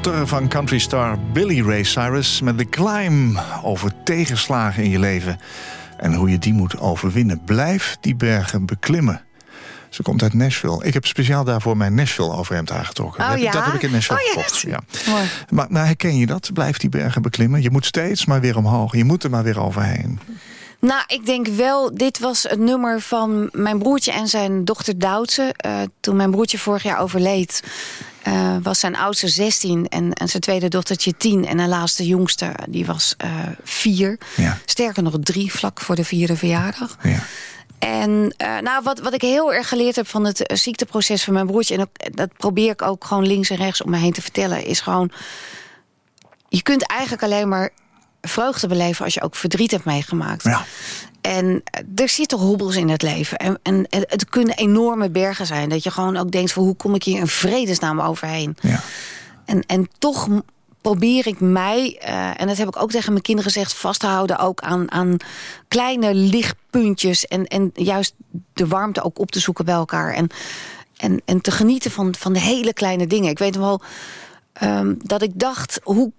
[0.04, 2.42] dochter van country star Billy Ray Cyrus...
[2.42, 5.40] met The Climb over tegenslagen in je leven...
[5.98, 7.44] en hoe je die moet overwinnen.
[7.44, 9.22] Blijf die bergen beklimmen.
[9.90, 10.86] Ze komt uit Nashville.
[10.86, 13.24] Ik heb speciaal daarvoor mijn Nashville overhemd aangetrokken.
[13.24, 13.52] Oh, dat, ja?
[13.52, 14.62] dat heb ik in Nashville Oh, gekocht.
[14.62, 14.80] Ja.
[15.08, 15.24] Mooi.
[15.50, 16.50] Maar, maar herken je dat?
[16.54, 17.62] Blijf die bergen beklimmen.
[17.62, 18.96] Je moet steeds maar weer omhoog.
[18.96, 20.20] Je moet er maar weer overheen.
[20.80, 25.54] Nou, ik denk wel, dit was het nummer van mijn broertje en zijn dochter Doutse.
[25.58, 27.64] Eh, toen mijn broertje vorig jaar overleed,
[28.24, 31.48] eh, was zijn oudste 16 en, en zijn tweede dochtertje 10.
[31.48, 33.30] En helaas de jongste, die was eh
[33.64, 34.18] 4.
[34.36, 34.58] Ja.
[34.66, 36.98] Sterker nog drie, vlak voor de vierde verjaardag.
[37.04, 37.24] Ja.
[37.80, 41.46] En eh, nou, wat, wat ik heel erg geleerd heb van het ziekteproces van mijn
[41.46, 41.76] broertje...
[41.76, 44.66] en ook, dat probeer ik ook gewoon links en rechts om me heen te vertellen...
[44.66, 45.12] is gewoon,
[46.50, 47.70] je kunt eigenlijk alleen maar
[48.22, 49.06] vreugde beleven...
[49.06, 50.44] als je ook verdriet hebt meegemaakt.
[50.44, 50.66] Ja.
[51.22, 51.64] En
[51.96, 53.38] er zitten hobbels in het leven.
[53.38, 55.70] En, en, het kunnen enorme bergen zijn.
[55.70, 58.58] Dat je gewoon ook denkt van hoe kom ik hier in vredesnaam overheen.
[58.62, 58.80] Ja.
[59.46, 60.28] En, en toch
[60.82, 63.74] probeer ik mij, eh, en dat heb ik ook tegen mijn kinderen gezegd...
[63.74, 65.18] vast te houden ook aan, aan
[65.68, 67.28] kleine lichtpuntjes.
[67.28, 68.14] En, en juist
[68.54, 70.14] de warmte ook op te zoeken bij elkaar.
[70.14, 70.30] En,
[70.98, 73.30] en, en te genieten van, van de hele kleine dingen.
[73.30, 73.82] Ik weet nog wel
[74.54, 75.80] ehm, dat ik dacht...
[75.84, 76.12] hoe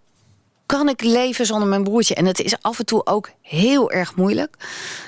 [0.78, 2.14] kan ik leven zonder mijn broertje?
[2.14, 4.56] En het is af en toe ook heel erg moeilijk.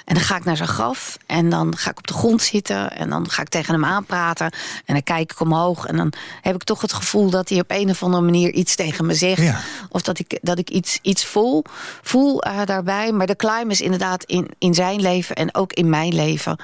[0.05, 2.97] En dan ga ik naar zijn graf en dan ga ik op de grond zitten...
[2.97, 4.47] en dan ga ik tegen hem aanpraten
[4.85, 5.87] en dan kijk ik omhoog...
[5.87, 8.75] en dan heb ik toch het gevoel dat hij op een of andere manier iets
[8.75, 9.43] tegen me zegt.
[9.43, 9.61] Ja.
[9.89, 11.65] Of dat ik, dat ik iets, iets voel,
[12.03, 13.13] voel eh, daarbij.
[13.13, 16.57] Maar de climb is inderdaad in, in zijn leven en ook in mijn leven...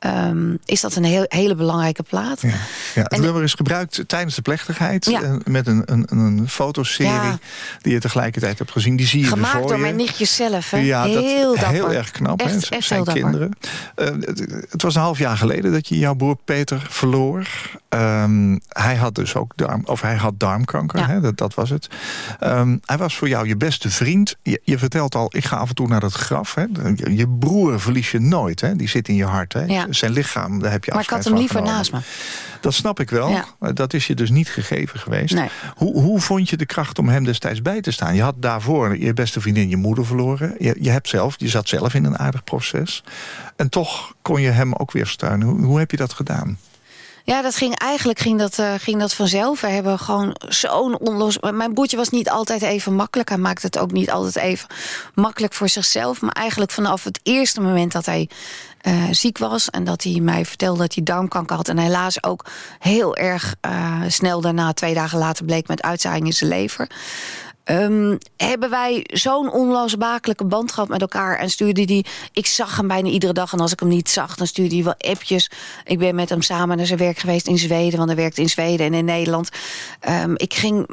[0.00, 2.40] ehm, is dat een heel, hele belangrijke plaat.
[2.40, 2.48] Ja.
[2.94, 5.04] Ja, het En- nummer is gebruikt tijdens de plechtigheid.
[5.04, 5.22] Ja.
[5.22, 7.38] eh, Met een, een, een fotoserie Ja.
[7.82, 8.96] die je tegelijkertijd hebt gezien.
[8.96, 9.82] Die zie je Gemaakt voor door je.
[9.82, 10.70] mijn nichtjes zelf.
[10.70, 10.78] Hè?
[10.78, 11.68] Ja, dat, heel dapper.
[11.72, 12.40] heel erg knap.
[12.40, 12.46] hè?
[12.46, 13.50] Echt, echt zijn kinderen.
[13.94, 17.46] Eh, het, het was een half jaar geleden dat je jouw broer Peter verloor.
[17.88, 21.06] Ehm, hij had dus ook darm, of hij had darmkanker.
[21.08, 21.20] Hè?
[21.20, 21.88] Dat, dat was het.
[22.40, 24.36] Ehm, hij was voor jou je beste vriend.
[24.42, 26.54] Je, je vertelt al, ik ga af en toe naar dat graf.
[26.54, 26.62] Hè?
[26.94, 28.60] Je, je broer verlies je nooit.
[28.60, 28.76] Hè?
[28.76, 29.52] Die zit in je hart.
[29.52, 29.64] Hè?
[29.64, 29.86] Ja.
[29.90, 31.76] Zijn lichaam, daar heb je Maar ik afscheid had hem liever genomen.
[31.76, 31.98] naast me.
[32.60, 33.30] Dat snap ik wel.
[33.30, 33.44] Ja.
[33.58, 35.34] Maar Dat is je dus niet gegeven geweest.
[35.34, 35.48] Nee.
[35.76, 38.14] Hoe, hoe vond je de kracht om hem destijds bij te staan?
[38.14, 40.54] Je had daarvoor je beste vriendin je moeder verloren.
[40.58, 43.04] Je, je, hebt zelf, je zat zelf in een aardig proces.
[43.56, 45.48] En toch kon je hem ook weer steunen.
[45.48, 46.58] Hoe, hoe heb je dat gedaan?
[47.30, 49.60] Ja, dat ging eigenlijk ging dat, eh, ging dat vanzelf.
[49.60, 51.38] We hebben gewoon zo'n onlos.
[51.38, 53.28] Mijn broertje was niet altijd even makkelijk.
[53.28, 54.68] Hij maakte het ook niet altijd even
[55.14, 56.20] makkelijk voor zichzelf.
[56.20, 58.28] Maar eigenlijk vanaf het eerste moment dat hij
[58.80, 61.68] eh, ziek was en dat hij mij vertelde dat hij darmkanker had.
[61.68, 62.46] En helaas ook
[62.78, 66.90] heel erg eh, snel daarna, twee dagen later, bleek met uitzaaiing in zijn lever.
[67.64, 71.38] Ehm, hebben wij zo'n onlosmakelijke band gehad met elkaar.
[71.38, 72.06] En stuurde die.
[72.32, 73.52] Ik zag hem bijna iedere dag.
[73.52, 75.50] En als ik hem niet zag, dan stuurde hij wel appjes.
[75.84, 77.98] Ik ben met hem samen naar zijn werk geweest in Zweden.
[77.98, 79.48] Want hij werkte in Zweden en in Nederland.
[80.00, 80.86] Ehm, ik ging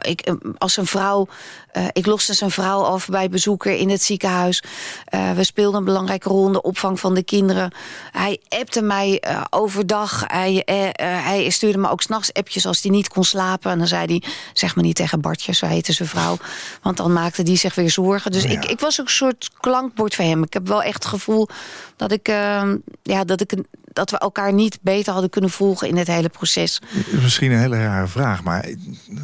[0.00, 1.28] ik, eh, als een vrouw.
[1.72, 4.62] Eh, ik loste zijn vrouw over bij bezoeker in het ziekenhuis.
[5.04, 7.72] Eh, we speelden een belangrijke rol in de opvang van de kinderen.
[8.10, 10.24] Hij appte mij eh, overdag.
[10.26, 10.62] Hij,
[11.00, 13.70] hij stuurde me ook s'nachts appjes als hij niet kon slapen.
[13.70, 16.36] En dan zei hij, zeg maar niet tegen Bartje, zo heette zijn vrouw.
[16.82, 18.32] Want dan maakte die zich weer zorgen.
[18.32, 18.50] Dus Ja.
[18.50, 20.42] ik, ik was ook een soort klankbord voor hem.
[20.42, 21.48] Ik heb wel echt het gevoel
[21.96, 22.62] dat ik, eh,
[23.02, 23.52] ja, dat ik
[23.92, 26.80] dat we elkaar niet beter hadden kunnen volgen in het hele proces.
[27.22, 28.68] Misschien een hele rare vraag, maar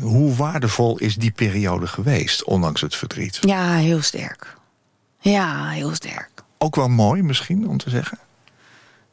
[0.01, 3.39] hoe waardevol is die periode geweest, ondanks het verdriet?
[3.41, 4.57] Ja, heel sterk.
[5.21, 6.31] Ja, heel sterk.
[6.59, 8.19] Ook wel mooi misschien om te zeggen.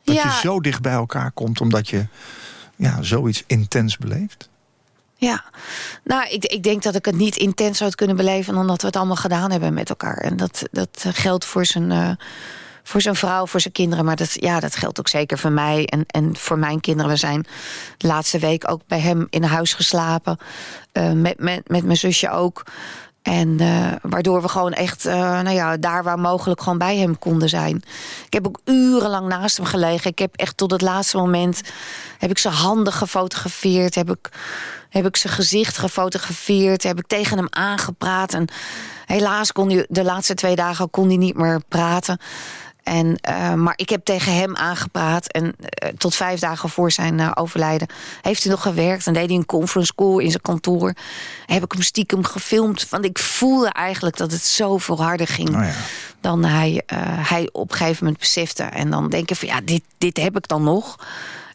[0.04, 0.24] Dat Ja.
[0.24, 2.06] je zo dicht bij elkaar komt omdat je
[2.76, 4.50] ja, zoiets intens beleeft.
[5.16, 5.44] Ja,
[6.04, 8.54] nou, ik, ik denk dat ik het niet intens zou kunnen beleven...
[8.54, 10.18] dan dat we het allemaal gedaan hebben met elkaar.
[10.18, 12.10] En dat, dat geldt voor zijn, eh,
[12.84, 14.06] voor zijn vrouw, voor zijn kinderen.
[14.06, 17.12] Maar dat, ja, dat geldt ook zeker voor mij en, en voor mijn kinderen.
[17.12, 17.46] We zijn
[17.98, 20.38] de laatste week ook bij hem in huis geslapen.
[20.92, 22.64] eh, met, met, met mijn zusje ook.
[23.24, 27.20] En eh, waardoor we gewoon echt, eh, nou ja, daar waar mogelijk gewoon bij hem
[27.20, 27.76] konden zijn.
[28.26, 30.12] Ik heb ook urenlang naast hem gelegen.
[30.12, 31.62] Ik heb echt tot het laatste moment,
[32.18, 33.96] heb ik zijn handen gefotografeerd.
[33.96, 34.30] Heb ik,
[34.90, 36.84] heb ik zijn gezicht gefotografeerd.
[36.84, 38.34] Heb ik tegen hem aangepraat.
[38.34, 38.48] En
[39.06, 42.20] helaas kon hij de laatste twee dagen kon hij niet meer praten.
[42.84, 45.28] En, eh, maar ik heb tegen hem aangepraat.
[45.28, 47.88] En eh, tot vijf dagen voor zijn eh, overlijden
[48.22, 49.08] heeft hij nog gewerkt.
[49.08, 50.94] En deed hij een conference call in zijn kantoor.
[51.46, 52.90] Heb ik hem stiekem gefilmd.
[52.90, 55.50] Want ik voelde eigenlijk dat het zoveel harder ging.
[55.50, 55.74] Oh ja.
[56.22, 58.64] Dan hij, hij op een gegeven moment besefte.
[58.64, 60.98] En dan denk ik van ja, dit, dit heb ik dan nog.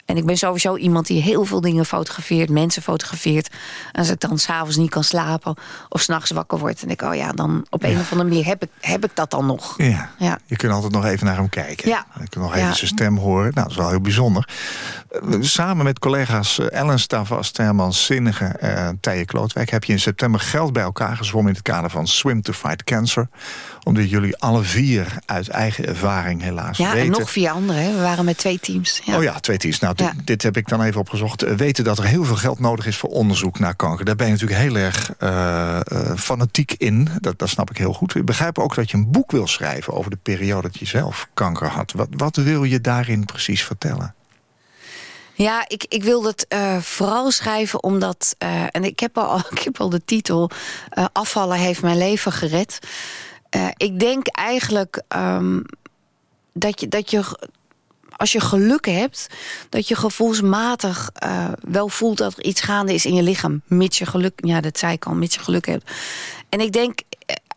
[0.09, 3.49] En ik ben sowieso iemand die heel veel dingen fotografeert, mensen fotografeert.
[3.93, 5.55] En als ik dan s'avonds niet kan slapen
[5.89, 8.63] of s'nachts wakker word, denk ik, oh ja, dan op een of andere manier heb
[8.63, 9.75] ik, heb ik dat dan nog.
[9.77, 10.11] Ja.
[10.19, 10.39] Ja.
[10.47, 11.89] Je kunt altijd nog even naar hem kijken.
[11.89, 12.07] Ja.
[12.13, 13.53] Je kunt nog even zijn stem horen.
[13.55, 14.49] Nou, dat is wel heel bijzonder.
[15.09, 19.71] Eh, Samen met collega's eh, Ellen Stavast, Herman Zinnige en Tijen Klootwijk...
[19.71, 21.51] heb je in september geld bij elkaar gezwommen...
[21.51, 23.29] in het kader van Swim to Fight Cancer.
[23.83, 27.15] Omdat jullie alle vier uit eigen ervaring helaas Ja, weten...
[27.15, 27.95] en nog vier anderen.
[27.95, 29.01] We waren met twee teams.
[29.05, 29.17] Ja.
[29.17, 29.79] Oh ja, twee teams.
[29.79, 30.13] Nou, dit, Ja.
[30.25, 31.43] dit heb ik dan even opgezocht.
[31.43, 34.05] Eh, Weten dat er heel veel geld nodig is voor onderzoek naar kanker.
[34.05, 37.09] Daar ben je natuurlijk heel erg eh, eh, fanatiek in.
[37.21, 38.15] Dat, dat snap ik heel goed.
[38.15, 39.93] Ik begrijp ook dat je een boek wil schrijven...
[39.93, 41.93] over de periode dat je zelf kanker had.
[41.93, 44.15] Wat, wat wil je daarin precies vertellen?
[45.39, 48.35] Ja, ik, ik wil het eh, vooral schrijven omdat...
[48.39, 50.51] eh, en ik heb al, ik heb al de titel...
[50.91, 52.79] eh, Afvallen heeft mijn leven gered.
[53.77, 55.61] Ik denk eigenlijk ehm,
[56.53, 57.23] dat, je, dat je...
[58.17, 59.27] Als je geluk hebt,
[59.69, 61.11] dat je gevoelsmatig
[61.61, 63.63] wel voelt dat er iets gaande is in je lichaam.
[63.67, 65.91] Mits je geluk, ja, dat zei ik al, mits je geluk hebt.
[66.49, 66.99] En ik denk,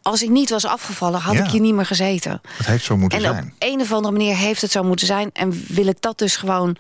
[0.02, 1.44] als ik niet was afgevallen, had Ja.
[1.44, 2.42] ik hier niet meer gezeten.
[2.58, 3.54] Het heeft zo moeten En op zijn.
[3.60, 5.30] een of andere manier heeft het zo moeten zijn.
[5.34, 6.76] En wil ik dat dus gewoon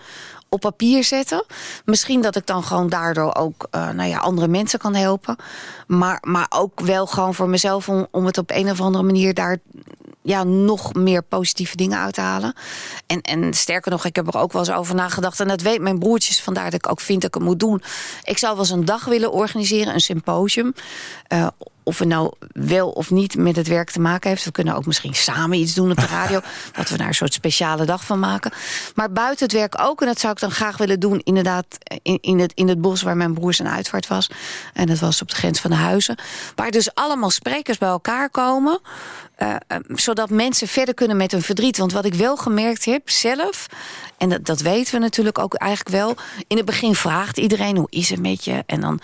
[0.53, 1.45] op papier zetten.
[1.85, 5.35] Misschien dat ik dan gewoon daardoor ook eh, nou ja, andere mensen kan helpen.
[5.87, 9.33] Maar, maar ook wel gewoon voor mezelf om, om het op een of andere manier
[9.33, 9.57] daar
[10.21, 12.53] ja, nog meer positieve dingen uit te halen.
[13.07, 15.39] En, en sterker nog, ik heb er ook wel eens over nagedacht.
[15.39, 17.81] En dat weet mijn broertjes, vandaar dat ik ook vind dat ik het moet doen.
[18.23, 20.73] Ik zou wel eens een dag willen organiseren, een symposium.
[21.27, 21.47] Eh,
[21.83, 24.45] of het nou wel of niet met het werk te maken heeft.
[24.45, 26.39] We kunnen ook misschien samen iets doen op de radio.
[26.77, 28.51] dat we daar een soort speciale dag van maken.
[28.95, 30.01] Maar buiten het werk ook.
[30.01, 31.21] En dat zou ik dan graag willen doen.
[31.23, 31.65] Inderdaad,
[32.01, 34.29] in, in, het, in het bos waar mijn broer zijn uitvaart was.
[34.73, 36.15] En dat was op de grens van de huizen.
[36.55, 38.79] Waar dus allemaal sprekers bij elkaar komen.
[39.41, 41.77] Eh, eh, zodat mensen verder kunnen met hun verdriet.
[41.77, 43.67] Want wat ik wel gemerkt heb zelf...
[44.17, 46.15] en dat, dat weten we natuurlijk ook eigenlijk wel...
[46.47, 48.63] in het begin vraagt iedereen hoe is het met je...
[48.65, 48.99] en dan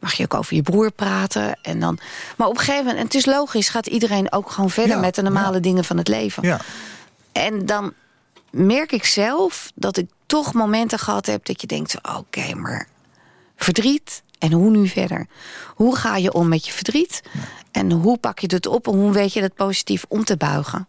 [0.00, 1.58] mag je ook over je broer praten.
[1.62, 1.98] En dan,
[2.36, 3.68] maar op een gegeven moment, en het is logisch...
[3.68, 5.60] gaat iedereen ook gewoon verder Ja, met de normale ja.
[5.60, 6.42] dingen van het leven.
[6.42, 6.60] Ja.
[7.32, 7.92] En dan
[8.50, 11.44] merk ik zelf dat ik toch momenten gehad heb...
[11.44, 12.88] dat je denkt, oké, maar
[13.56, 15.26] verdriet en hoe nu verder?
[15.74, 17.22] Hoe ga je om met je verdriet?
[17.70, 20.86] En hoe pak je het op en hoe weet je het positief om te buigen?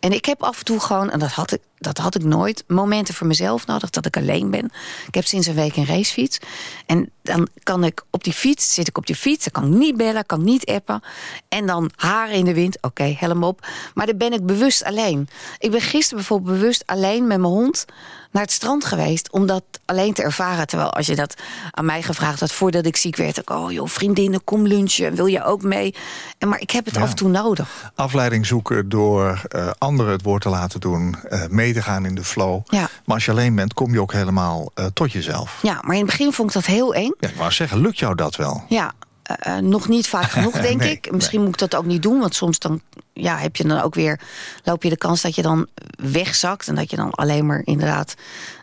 [0.00, 2.64] En ik heb af en toe gewoon, en dat had ik, dat had ik nooit,
[2.66, 4.70] momenten voor mezelf nodig dat ik alleen ben.
[5.06, 6.38] Ik heb sinds een week een racefiets.
[6.86, 9.78] En dan kan ik op die fiets, zit ik op die fiets, dan kan ik
[9.78, 11.02] niet bellen, kan ik niet appen.
[11.48, 13.66] En dan haren in de wind, oké, helm op.
[13.94, 15.28] Maar dan ben ik bewust alleen.
[15.58, 17.84] Ik ben gisteren bijvoorbeeld bewust alleen met mijn hond
[18.32, 20.66] naar het strand geweest om dat alleen te ervaren.
[20.66, 21.34] Terwijl als je dat
[21.70, 25.26] aan mij gevraagd had voordat ik ziek werd, ik, oh joh, vriendinnen, kom lunchen, wil
[25.26, 25.94] je ook mee?
[26.38, 27.00] En maar ik heb het Ja.
[27.00, 27.90] af en toe nodig.
[27.94, 31.16] Afleiding zoeken door eh, anderen het woord te laten doen.
[31.50, 32.60] mee te gaan in de flow.
[32.64, 32.88] Ja.
[33.04, 35.58] Maar als je alleen bent, kom je ook helemaal eh, tot jezelf.
[35.62, 37.12] Ja, maar in het begin vond ik dat heel eng.
[37.20, 38.64] Ja, ik wou zeggen, lukt jou dat wel?
[38.68, 38.92] Ja,
[39.22, 41.12] eh, eh, nog niet vaak genoeg, denk Nee, ik.
[41.12, 42.80] Misschien moet ik dat ook niet doen, want soms dan,
[43.12, 44.20] ja, heb je dan ook weer,
[44.64, 45.66] loop je de kans dat je dan
[46.12, 46.68] wegzakt.
[46.68, 48.14] En dat je dan alleen maar inderdaad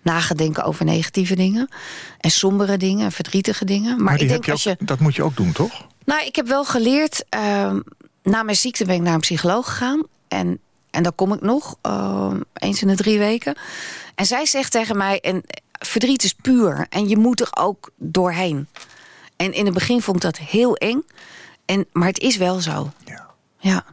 [0.03, 1.69] na gaat denken over negatieve dingen.
[2.19, 4.03] En sombere dingen, en verdrietige dingen.
[4.03, 4.85] Maar, ik denk je als ook, je.
[4.85, 5.87] dat moet je ook doen, toch?
[6.05, 7.25] Nou, ik heb wel geleerd.
[7.29, 7.79] ehm,
[8.23, 10.03] na mijn ziekte ben ik naar een psycholoog gegaan.
[10.27, 10.59] En,
[10.95, 13.57] en daar kom ik nog, ehm, eens in de drie weken.
[14.15, 15.43] En zij zegt tegen mij: en
[15.79, 16.85] verdriet is puur.
[16.89, 18.67] En je moet er ook doorheen.
[19.35, 21.03] En in het begin vond ik dat heel eng.
[21.65, 22.91] En, maar het is wel zo.
[23.05, 23.25] Ja.
[23.59, 23.85] Ja,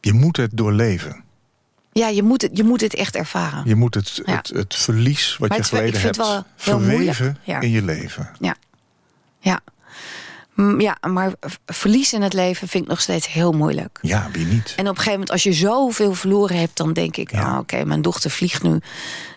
[0.00, 1.24] Je moet het doorleven.
[1.92, 3.62] ja je, moet het, je moet het echt ervaren.
[3.64, 4.36] Je moet het, Ja.
[4.36, 6.42] het, het verlies wat Maar je geleden hebt...
[6.56, 7.60] verweven Ja.
[7.60, 8.30] in je leven.
[8.40, 8.54] Ja.
[9.38, 9.60] Ja.
[10.78, 11.32] Ja, maar
[11.66, 13.98] verlies in het leven vind ik nog steeds heel moeilijk.
[14.02, 14.72] Ja, wie niet?
[14.76, 16.76] En op een gegeven moment, als je zoveel verloren hebt...
[16.76, 17.42] dan denk ik, Ja.
[17.52, 18.70] ah, oké, mijn dochter vliegt nu.
[18.70, 18.80] Dan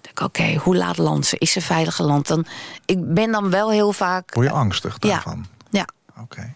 [0.01, 1.35] denk ik, oké, hoe laat landt ze?
[1.37, 2.27] Is ze veilig geland?
[2.27, 2.45] Dan,
[2.85, 4.33] ik ben dan wel heel vaak...
[4.33, 5.45] Word je angstig ja, daarvan?
[5.69, 5.85] ja,
[6.21, 6.53] Oké.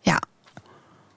[0.00, 0.20] ja.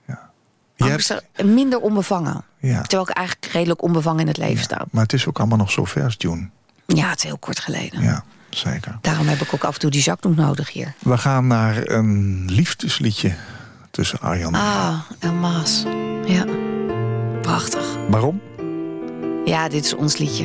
[0.07, 0.30] Ja.
[0.76, 2.43] Hebt- Angstig, minder onbevangen.
[2.59, 2.82] ja.
[2.82, 4.86] Terwijl ik eigenlijk redelijk onbevangen in het leven sta.
[4.91, 6.49] Maar het is ook allemaal nog zo vers, June.
[6.86, 8.01] Ja, het is heel kort geleden.
[8.01, 8.97] Ja, zeker.
[9.02, 10.93] Daarom heb ik ook af en toe die zakdoek nodig hier.
[11.00, 13.34] We gaan naar een liefdesliedje
[13.91, 14.60] tussen Arjan en.
[14.62, 15.84] Ah, en Maas.
[16.26, 16.45] Ja,
[17.41, 17.84] prachtig.
[18.10, 18.41] Waarom?
[19.45, 20.43] Ja, dit is ons liedje.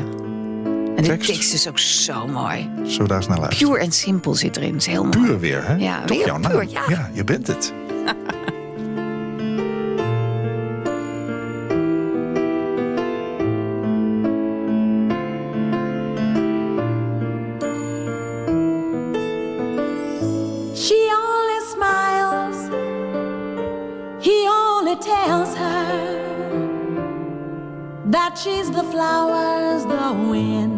[0.97, 1.29] En de Tekst?
[1.29, 2.71] tekst is ook zo mooi.
[2.99, 3.69] We daar naar luisteren?
[3.73, 4.77] Pure en simpel zit erin.
[4.77, 5.27] is heel mooi.
[5.27, 5.75] Puur weer, hè?
[5.75, 6.51] Ja, Toch weer jouw naam?
[6.53, 7.11] puur, ja.
[7.13, 7.73] je bent het.
[28.35, 30.74] That she's the flowers, the wind,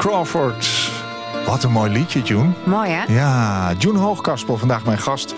[0.00, 0.90] Crawford.
[1.46, 2.50] Wat een mooi liedje, June.
[2.64, 3.12] Mooi, hè?
[3.12, 5.34] Ja, June Hoogkaspel, vandaag mijn gast.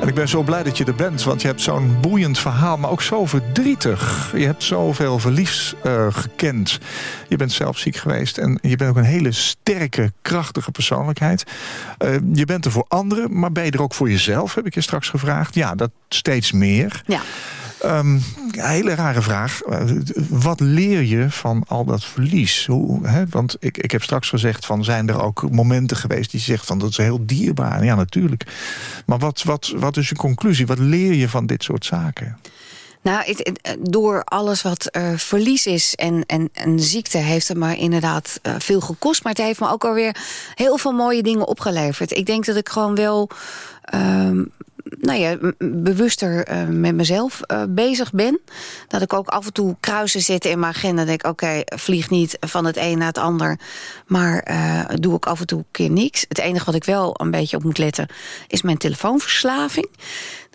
[0.00, 2.76] En ik ben zo blij dat je er bent, want je hebt zo'n boeiend verhaal,
[2.76, 4.32] maar ook zo verdrietig.
[4.36, 6.78] Je hebt zoveel verlies eh, gekend.
[7.28, 11.44] Je bent zelf ziek geweest en je bent ook een hele sterke, krachtige persoonlijkheid.
[11.98, 14.74] Eh, je bent er voor anderen, maar ben je er ook voor jezelf, heb ik
[14.74, 15.54] je straks gevraagd.
[15.54, 17.02] Ja, dat steeds meer.
[17.06, 17.20] Ja.
[17.84, 18.18] Ehm,
[18.50, 19.60] ja, hele rare vraag.
[20.28, 22.66] Wat leer je van al dat verlies?
[22.66, 23.26] Hoe, hè?
[23.26, 26.66] Want ik, ik heb straks gezegd van zijn er ook momenten geweest die je zegt
[26.66, 27.84] van dat is heel dierbaar.
[27.84, 28.46] Ja, natuurlijk.
[29.06, 30.66] Maar wat, wat, wat is je conclusie?
[30.66, 32.38] Wat leer je van dit soort zaken?
[33.04, 33.34] Nou,
[33.80, 38.54] door alles wat eh, verlies is en, en, en ziekte heeft het me inderdaad eh,
[38.58, 39.22] veel gekost.
[39.22, 40.16] Maar het heeft me ook alweer
[40.54, 42.16] heel veel mooie dingen opgeleverd.
[42.16, 43.28] Ik denk dat ik gewoon wel
[43.82, 44.42] ehm,
[45.00, 48.40] nou ja, bewuster eh, met mezelf eh, bezig ben.
[48.88, 51.04] Dat ik ook af en toe kruisen zet in mijn agenda.
[51.04, 53.58] denk ik, oké, vlieg niet van het een naar het ander.
[54.06, 56.24] Maar eh, doe ik af en toe een keer niks.
[56.28, 58.08] Het enige wat ik wel een beetje op moet letten...
[58.48, 59.88] is mijn telefoonverslaving.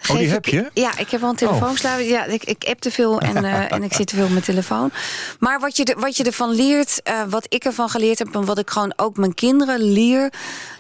[0.10, 0.70] Oh, die heb ik- je?
[0.74, 2.10] Ja, ik heb wel een telefoonverslaving.
[2.10, 4.92] Ja, ik, ik app te veel en, en ik zit te veel op mijn telefoon.
[5.40, 8.36] Maar wat je, wat je ervan leert, wat ik ervan geleerd heb...
[8.36, 10.32] en wat ik gewoon ook mijn kinderen leer...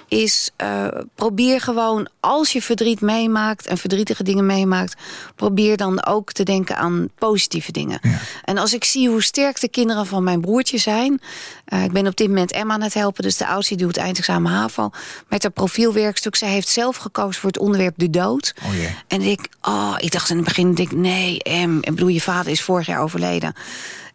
[0.09, 3.67] is eh, probeer gewoon, als je verdriet meemaakt...
[3.67, 4.95] en verdrietige dingen meemaakt...
[5.35, 7.99] probeer dan ook te denken aan positieve dingen.
[8.43, 11.21] En als ik zie hoe sterk de kinderen van mijn broertje zijn...
[11.65, 13.23] eh, ik ben op dit moment Emma aan het helpen...
[13.23, 14.89] dus de oudste die doet het eindexamen HAVO...
[15.27, 16.35] met haar profielwerkstuk.
[16.35, 18.53] Zij heeft zelf gekozen voor het onderwerp de dood.
[18.65, 18.95] Oh jee.
[19.07, 22.51] En ik, oh, ik dacht in het begin, denk, nee, Em, ik bedoel, je vader
[22.51, 23.53] is vorig jaar overleden.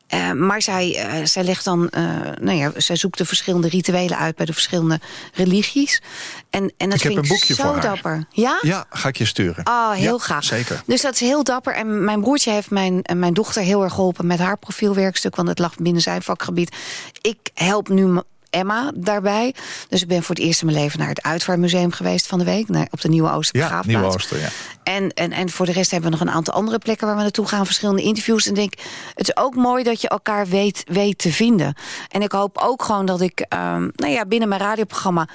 [0.06, 2.02] Eh, maar zij, eh, zij legt dan, eh,
[2.40, 5.00] nou ja, zij zoekt de verschillende rituelen uit bij de verschillende
[5.32, 6.02] religies.
[6.50, 7.80] En, en dat Ik heb vind een boekje zo voor haar.
[7.82, 8.24] dapper.
[8.30, 8.58] Ja?
[8.62, 9.66] Ja, ga ik je sturen.
[9.66, 10.44] Oh, heel Ja, graag.
[10.44, 10.82] Zeker.
[10.86, 11.74] Dus dat is heel dapper.
[11.74, 15.58] En mijn broertje heeft mijn, mijn dochter heel erg geholpen met haar profielwerkstuk, want het
[15.58, 16.76] lag binnen zijn vakgebied.
[17.20, 18.20] Ik help nu
[18.54, 19.54] Emma daarbij.
[19.88, 22.44] Dus ik ben voor het eerst in mijn leven naar het Uitvaartmuseum geweest van de
[22.44, 22.68] week.
[22.68, 23.86] Naar, op de Nieuwe Ja, Oosterbegraafplaats.
[23.86, 24.48] Nieuwe Ooster, ja.
[24.82, 27.22] En, en, en voor de rest hebben we nog een aantal andere plekken waar we
[27.22, 27.66] naartoe gaan.
[27.66, 28.44] Verschillende interviews.
[28.44, 28.74] En ik denk,
[29.14, 31.74] het is ook mooi dat je elkaar weet, weet te vinden.
[32.08, 35.28] En ik hoop ook gewoon dat ik ehm, nou ja, binnen mijn radioprogramma...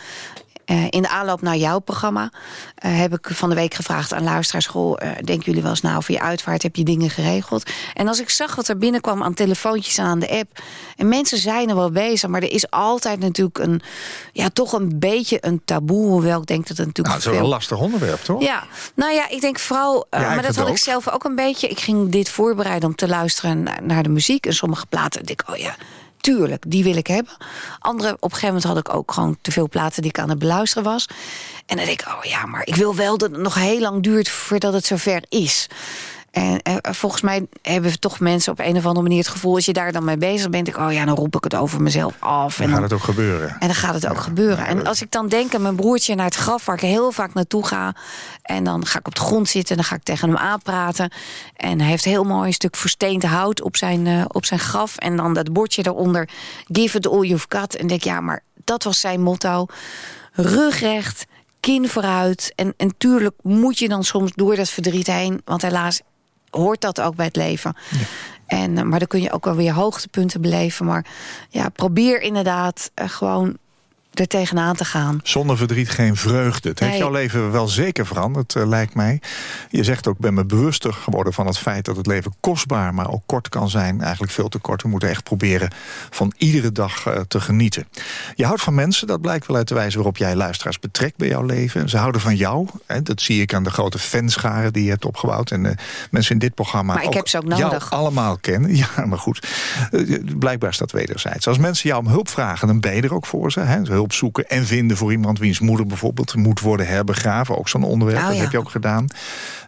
[0.69, 2.31] eh, in de aanloop naar jouw programma
[2.75, 4.99] eh, heb ik van de week gevraagd aan luisteraarschool...
[4.99, 6.63] eh denken jullie wel eens na over je uitvaart?
[6.63, 7.69] Heb je dingen geregeld?
[7.93, 10.59] En als ik zag wat er binnenkwam aan telefoontjes en aan de app...
[10.97, 13.81] en mensen zijn er wel bezig, maar er is altijd natuurlijk een...
[14.33, 17.25] ja, toch een beetje een taboe, hoewel ik denk dat het natuurlijk Nou, het is
[17.25, 17.43] wel veel...
[17.43, 18.41] een lastig onderwerp, toch?
[18.41, 18.63] Ja,
[18.95, 21.67] nou ja, ik denk vooral, Ja, maar dat had ik zelf ook een beetje.
[21.67, 24.45] Ik ging dit voorbereiden om te luisteren naar, naar de muziek.
[24.45, 25.75] En sommige platen denk ik, oh ja,
[26.21, 27.33] tuurlijk, die wil ik hebben.
[27.79, 30.29] Andere, op een gegeven moment had ik ook gewoon te veel platen die ik aan
[30.29, 31.07] het beluisteren was.
[31.65, 34.03] En dan denk ik, oh ja, maar ik wil wel dat het nog heel lang
[34.03, 35.67] duurt voordat het zover is.
[36.31, 39.55] En eh, volgens mij hebben toch mensen op een of andere manier het gevoel...
[39.55, 41.81] als je daar dan mee bezig bent, ik, oh ja, dan roep ik het over
[41.81, 42.55] mezelf af.
[42.55, 43.49] Dan en gaat dan, het ook gebeuren.
[43.49, 44.65] en dan gaat het ook gebeuren.
[44.65, 46.65] En als ik dan denk aan mijn broertje naar het graf...
[46.65, 47.95] waar ik heel vaak naartoe ga...
[48.41, 49.75] en dan ga ik op de grond zitten...
[49.75, 51.11] en dan ga ik tegen hem aanpraten.
[51.55, 54.97] En hij heeft heel mooi een stuk versteend hout op zijn, eh, op zijn graf.
[54.97, 56.29] En dan dat bordje daaronder,
[56.67, 57.75] give it all you've got.
[57.75, 59.65] En denk, ja, maar dat was zijn motto.
[60.33, 61.25] Rugrecht,
[61.59, 62.53] kin vooruit.
[62.55, 65.41] En, en tuurlijk moet je dan soms door dat verdriet heen...
[65.45, 66.01] want helaas
[66.51, 67.75] hoort dat ook bij het leven.
[68.45, 70.85] En, eh, maar dan kun je ook wel weer hoogtepunten beleven.
[70.85, 71.05] Maar
[71.49, 73.57] ja, probeer inderdaad eh, gewoon
[74.13, 75.19] er tegenaan te gaan.
[75.23, 76.69] Zonder verdriet geen vreugde.
[76.69, 79.21] Het heeft jouw leven wel zeker veranderd, eh, lijkt mij.
[79.69, 81.85] Je zegt ook, ik ben me bewuster geworden van het feit...
[81.85, 84.01] dat het leven kostbaar, maar ook kort kan zijn.
[84.01, 84.81] Eigenlijk veel te kort.
[84.81, 85.71] We moeten echt proberen
[86.09, 87.87] van iedere dag eh, te genieten.
[88.35, 89.95] Je houdt van mensen, dat blijkt wel uit de wijze...
[89.95, 91.89] waarop jij luisteraars betrekt bij jouw leven.
[91.89, 92.67] Ze houden van jou.
[92.85, 95.51] Hè, dat zie ik aan de grote fanscharen die je hebt opgebouwd.
[95.51, 95.75] En eh,
[96.11, 97.91] mensen in dit programma Maar ik heb ze ook nodig.
[97.91, 98.67] allemaal kennen.
[98.79, 99.47] Ja, maar goed.
[100.39, 101.47] Blijkbaar is dat wederzijds.
[101.47, 103.59] Als mensen jou om hulp vragen, dan ben je er ook voor ze.
[103.59, 103.81] Hè?
[103.81, 107.57] Hulp zoeken en vinden voor iemand wiens moeder bijvoorbeeld moet worden herbegraven.
[107.57, 108.41] Ook zo'n onderwerp, Oh, dat ja.
[108.41, 109.07] heb je ook gedaan.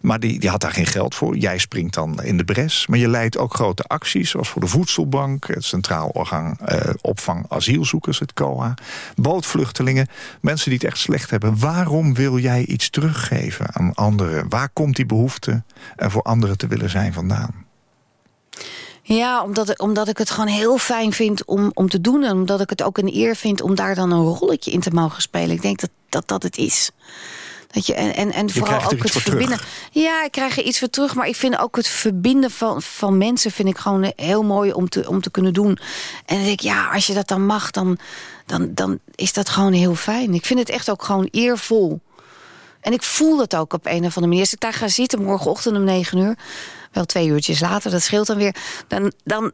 [0.01, 1.37] Maar die, die had daar geen geld voor.
[1.37, 2.87] Jij springt dan in de bres.
[2.87, 5.47] Maar je leidt ook grote acties, zoals voor de Voedselbank...
[5.47, 8.73] het Centraal Orgaan eh, Opvang Asielzoekers, het COA...
[9.15, 10.07] bootvluchtelingen,
[10.41, 11.59] mensen die het echt slecht hebben.
[11.59, 14.49] Waarom wil jij iets teruggeven aan anderen?
[14.49, 15.63] Waar komt die behoefte
[15.95, 17.65] er voor anderen te willen zijn vandaan?
[19.03, 22.23] Ja, omdat, ik- omdat ik het gewoon heel fijn vind om, om te doen.
[22.23, 24.89] En omdat ik het ook een eer vind om daar dan een rolletje in te
[24.91, 25.51] mogen spelen.
[25.55, 26.91] Ik denk dat dat, dat het is.
[27.71, 29.23] Dat je, en, en, en vooral ook het voor terug.
[29.23, 29.59] verbinden.
[29.91, 31.15] Ja, ik krijg er iets voor terug.
[31.15, 34.89] Maar ik vind ook het verbinden van, van mensen vind ik gewoon heel mooi om
[34.89, 35.77] te, om te kunnen doen.
[36.25, 37.97] En dan denk ik, ja, als je dat dan mag, dan,
[38.45, 40.33] dan, dan is dat gewoon heel fijn.
[40.33, 41.99] Ik vind het echt ook gewoon eervol.
[42.81, 44.39] En ik voel dat ook op een of andere manier.
[44.39, 46.35] Als ik daar ga zitten morgenochtend om negen uur...
[46.91, 48.55] wel twee uurtjes later, dat scheelt dan weer...
[48.87, 49.51] dan, dan,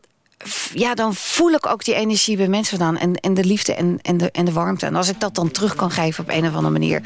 [0.74, 3.02] ja, dan voel ik ook die energie bij mensen vandaan.
[3.02, 4.86] En, en de liefde en, en, de, en de warmte.
[4.86, 7.02] En als ik dat dan terug kan geven op een of andere manier...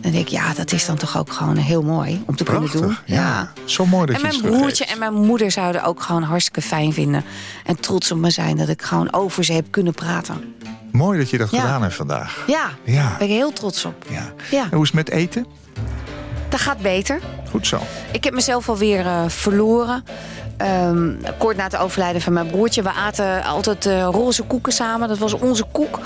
[0.00, 2.70] dan denk ik, ja, dat is dan toch ook gewoon heel mooi om te kunnen
[2.70, 2.96] doen.
[3.06, 3.52] Ja.
[3.64, 6.62] Zo mooi dat En je mijn iets broertje en mijn moeder zouden ook gewoon hartstikke
[6.62, 7.24] fijn vinden.
[7.64, 10.54] En trots op me zijn dat ik gewoon over ze heb kunnen praten.
[10.92, 11.60] Mooi dat je dat Ja.
[11.60, 12.44] gedaan hebt vandaag.
[12.46, 13.08] Ja, Ja.
[13.08, 14.04] daar ben ik heel trots op.
[14.08, 14.32] Ja.
[14.50, 14.62] Ja.
[14.62, 15.46] En hoe is het met eten?
[16.48, 17.20] Dat gaat beter.
[17.50, 17.78] Goed zo.
[18.12, 20.04] Ik heb mezelf alweer eh verloren.
[20.60, 22.82] Ehm, kort na het overlijden van mijn broertje.
[22.82, 25.08] We aten altijd eh, roze koeken samen.
[25.08, 26.00] Dat was onze koek.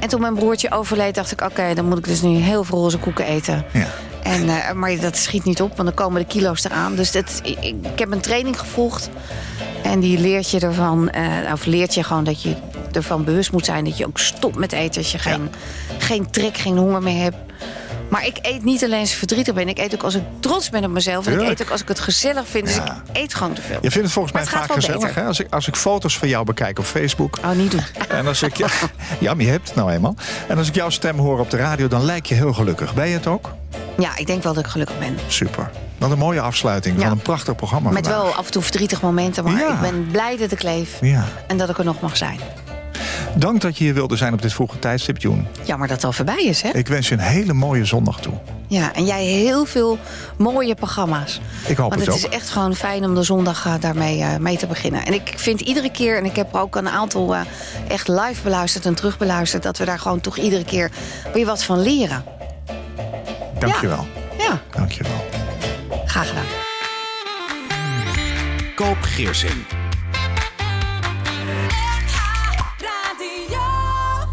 [0.00, 1.40] En toen mijn broertje overleed, dacht ik...
[1.40, 3.64] oké, dan moet ik dus nu heel veel roze koeken eten.
[3.72, 3.86] Ja.
[4.22, 6.94] En, eh, maar dat schiet niet op, want dan komen de kilo's eraan.
[6.94, 9.10] Dus dat, ik, heb een training gevolgd.
[9.82, 11.10] En die leert je ervan...
[11.52, 12.54] of leert je gewoon dat je
[12.92, 13.84] ervan bewust moet zijn...
[13.84, 15.50] dat je ook stopt met eten als je geen,
[15.98, 17.36] geen trek, geen honger meer hebt.
[18.10, 19.68] Maar ik eet niet alleen als ik verdrietig ben.
[19.68, 21.26] Ik eet ook als ik trots ben op mezelf.
[21.26, 22.66] En ik eet ook als ik het gezellig vind.
[22.66, 22.84] Dus Ja.
[23.12, 23.78] ik eet gewoon te veel.
[23.82, 25.14] Je vindt het volgens mij het vaak gezellig.
[25.14, 25.24] Hè?
[25.24, 27.38] Als, ik, als ik foto's van jou bekijk op Facebook.
[27.44, 27.82] Oh, niet doen.
[28.08, 28.66] En als ik, ja,
[29.18, 30.14] ja, maar je hebt het nou eenmaal.
[30.48, 32.94] En als ik jouw stem hoor op de radio, dan lijk je heel gelukkig.
[32.94, 33.52] Ben je het ook?
[33.98, 35.18] Ja, ik denk wel dat ik gelukkig ben.
[35.26, 35.70] Super.
[35.98, 37.02] Wat een mooie afsluiting Ja.
[37.02, 38.22] van een prachtig programma Met vandaag.
[38.22, 39.44] wel af en toe verdrietige momenten.
[39.44, 39.72] Maar Ja.
[39.74, 40.98] ik ben blij dat ik leef.
[41.00, 41.24] Ja.
[41.46, 42.38] En dat ik er nog mag zijn.
[43.36, 45.46] Dank dat je hier wilde zijn op dit vroege tijdstip, Joen.
[45.64, 46.68] Jammer dat het al voorbij is, hè?
[46.70, 48.32] Ik wens je een hele mooie zondag toe.
[48.68, 49.98] Ja, en jij heel veel
[50.38, 51.40] mooie programma's.
[51.66, 52.30] Ik hoop Want het het ook.
[52.32, 55.04] is echt gewoon fijn om de zondag eh, daarmee eh, mee te beginnen.
[55.06, 57.40] En ik vind iedere keer, en ik heb er ook een aantal eh,
[57.88, 59.62] echt live beluisterd en terugbeluisterd...
[59.62, 60.90] dat we daar gewoon toch iedere keer
[61.34, 62.24] weer wat van leren.
[63.58, 64.06] Dank je wel.
[64.38, 65.24] Ja, Dank je wel.
[66.04, 66.44] graag gedaan.
[68.74, 69.64] Koop Geersing.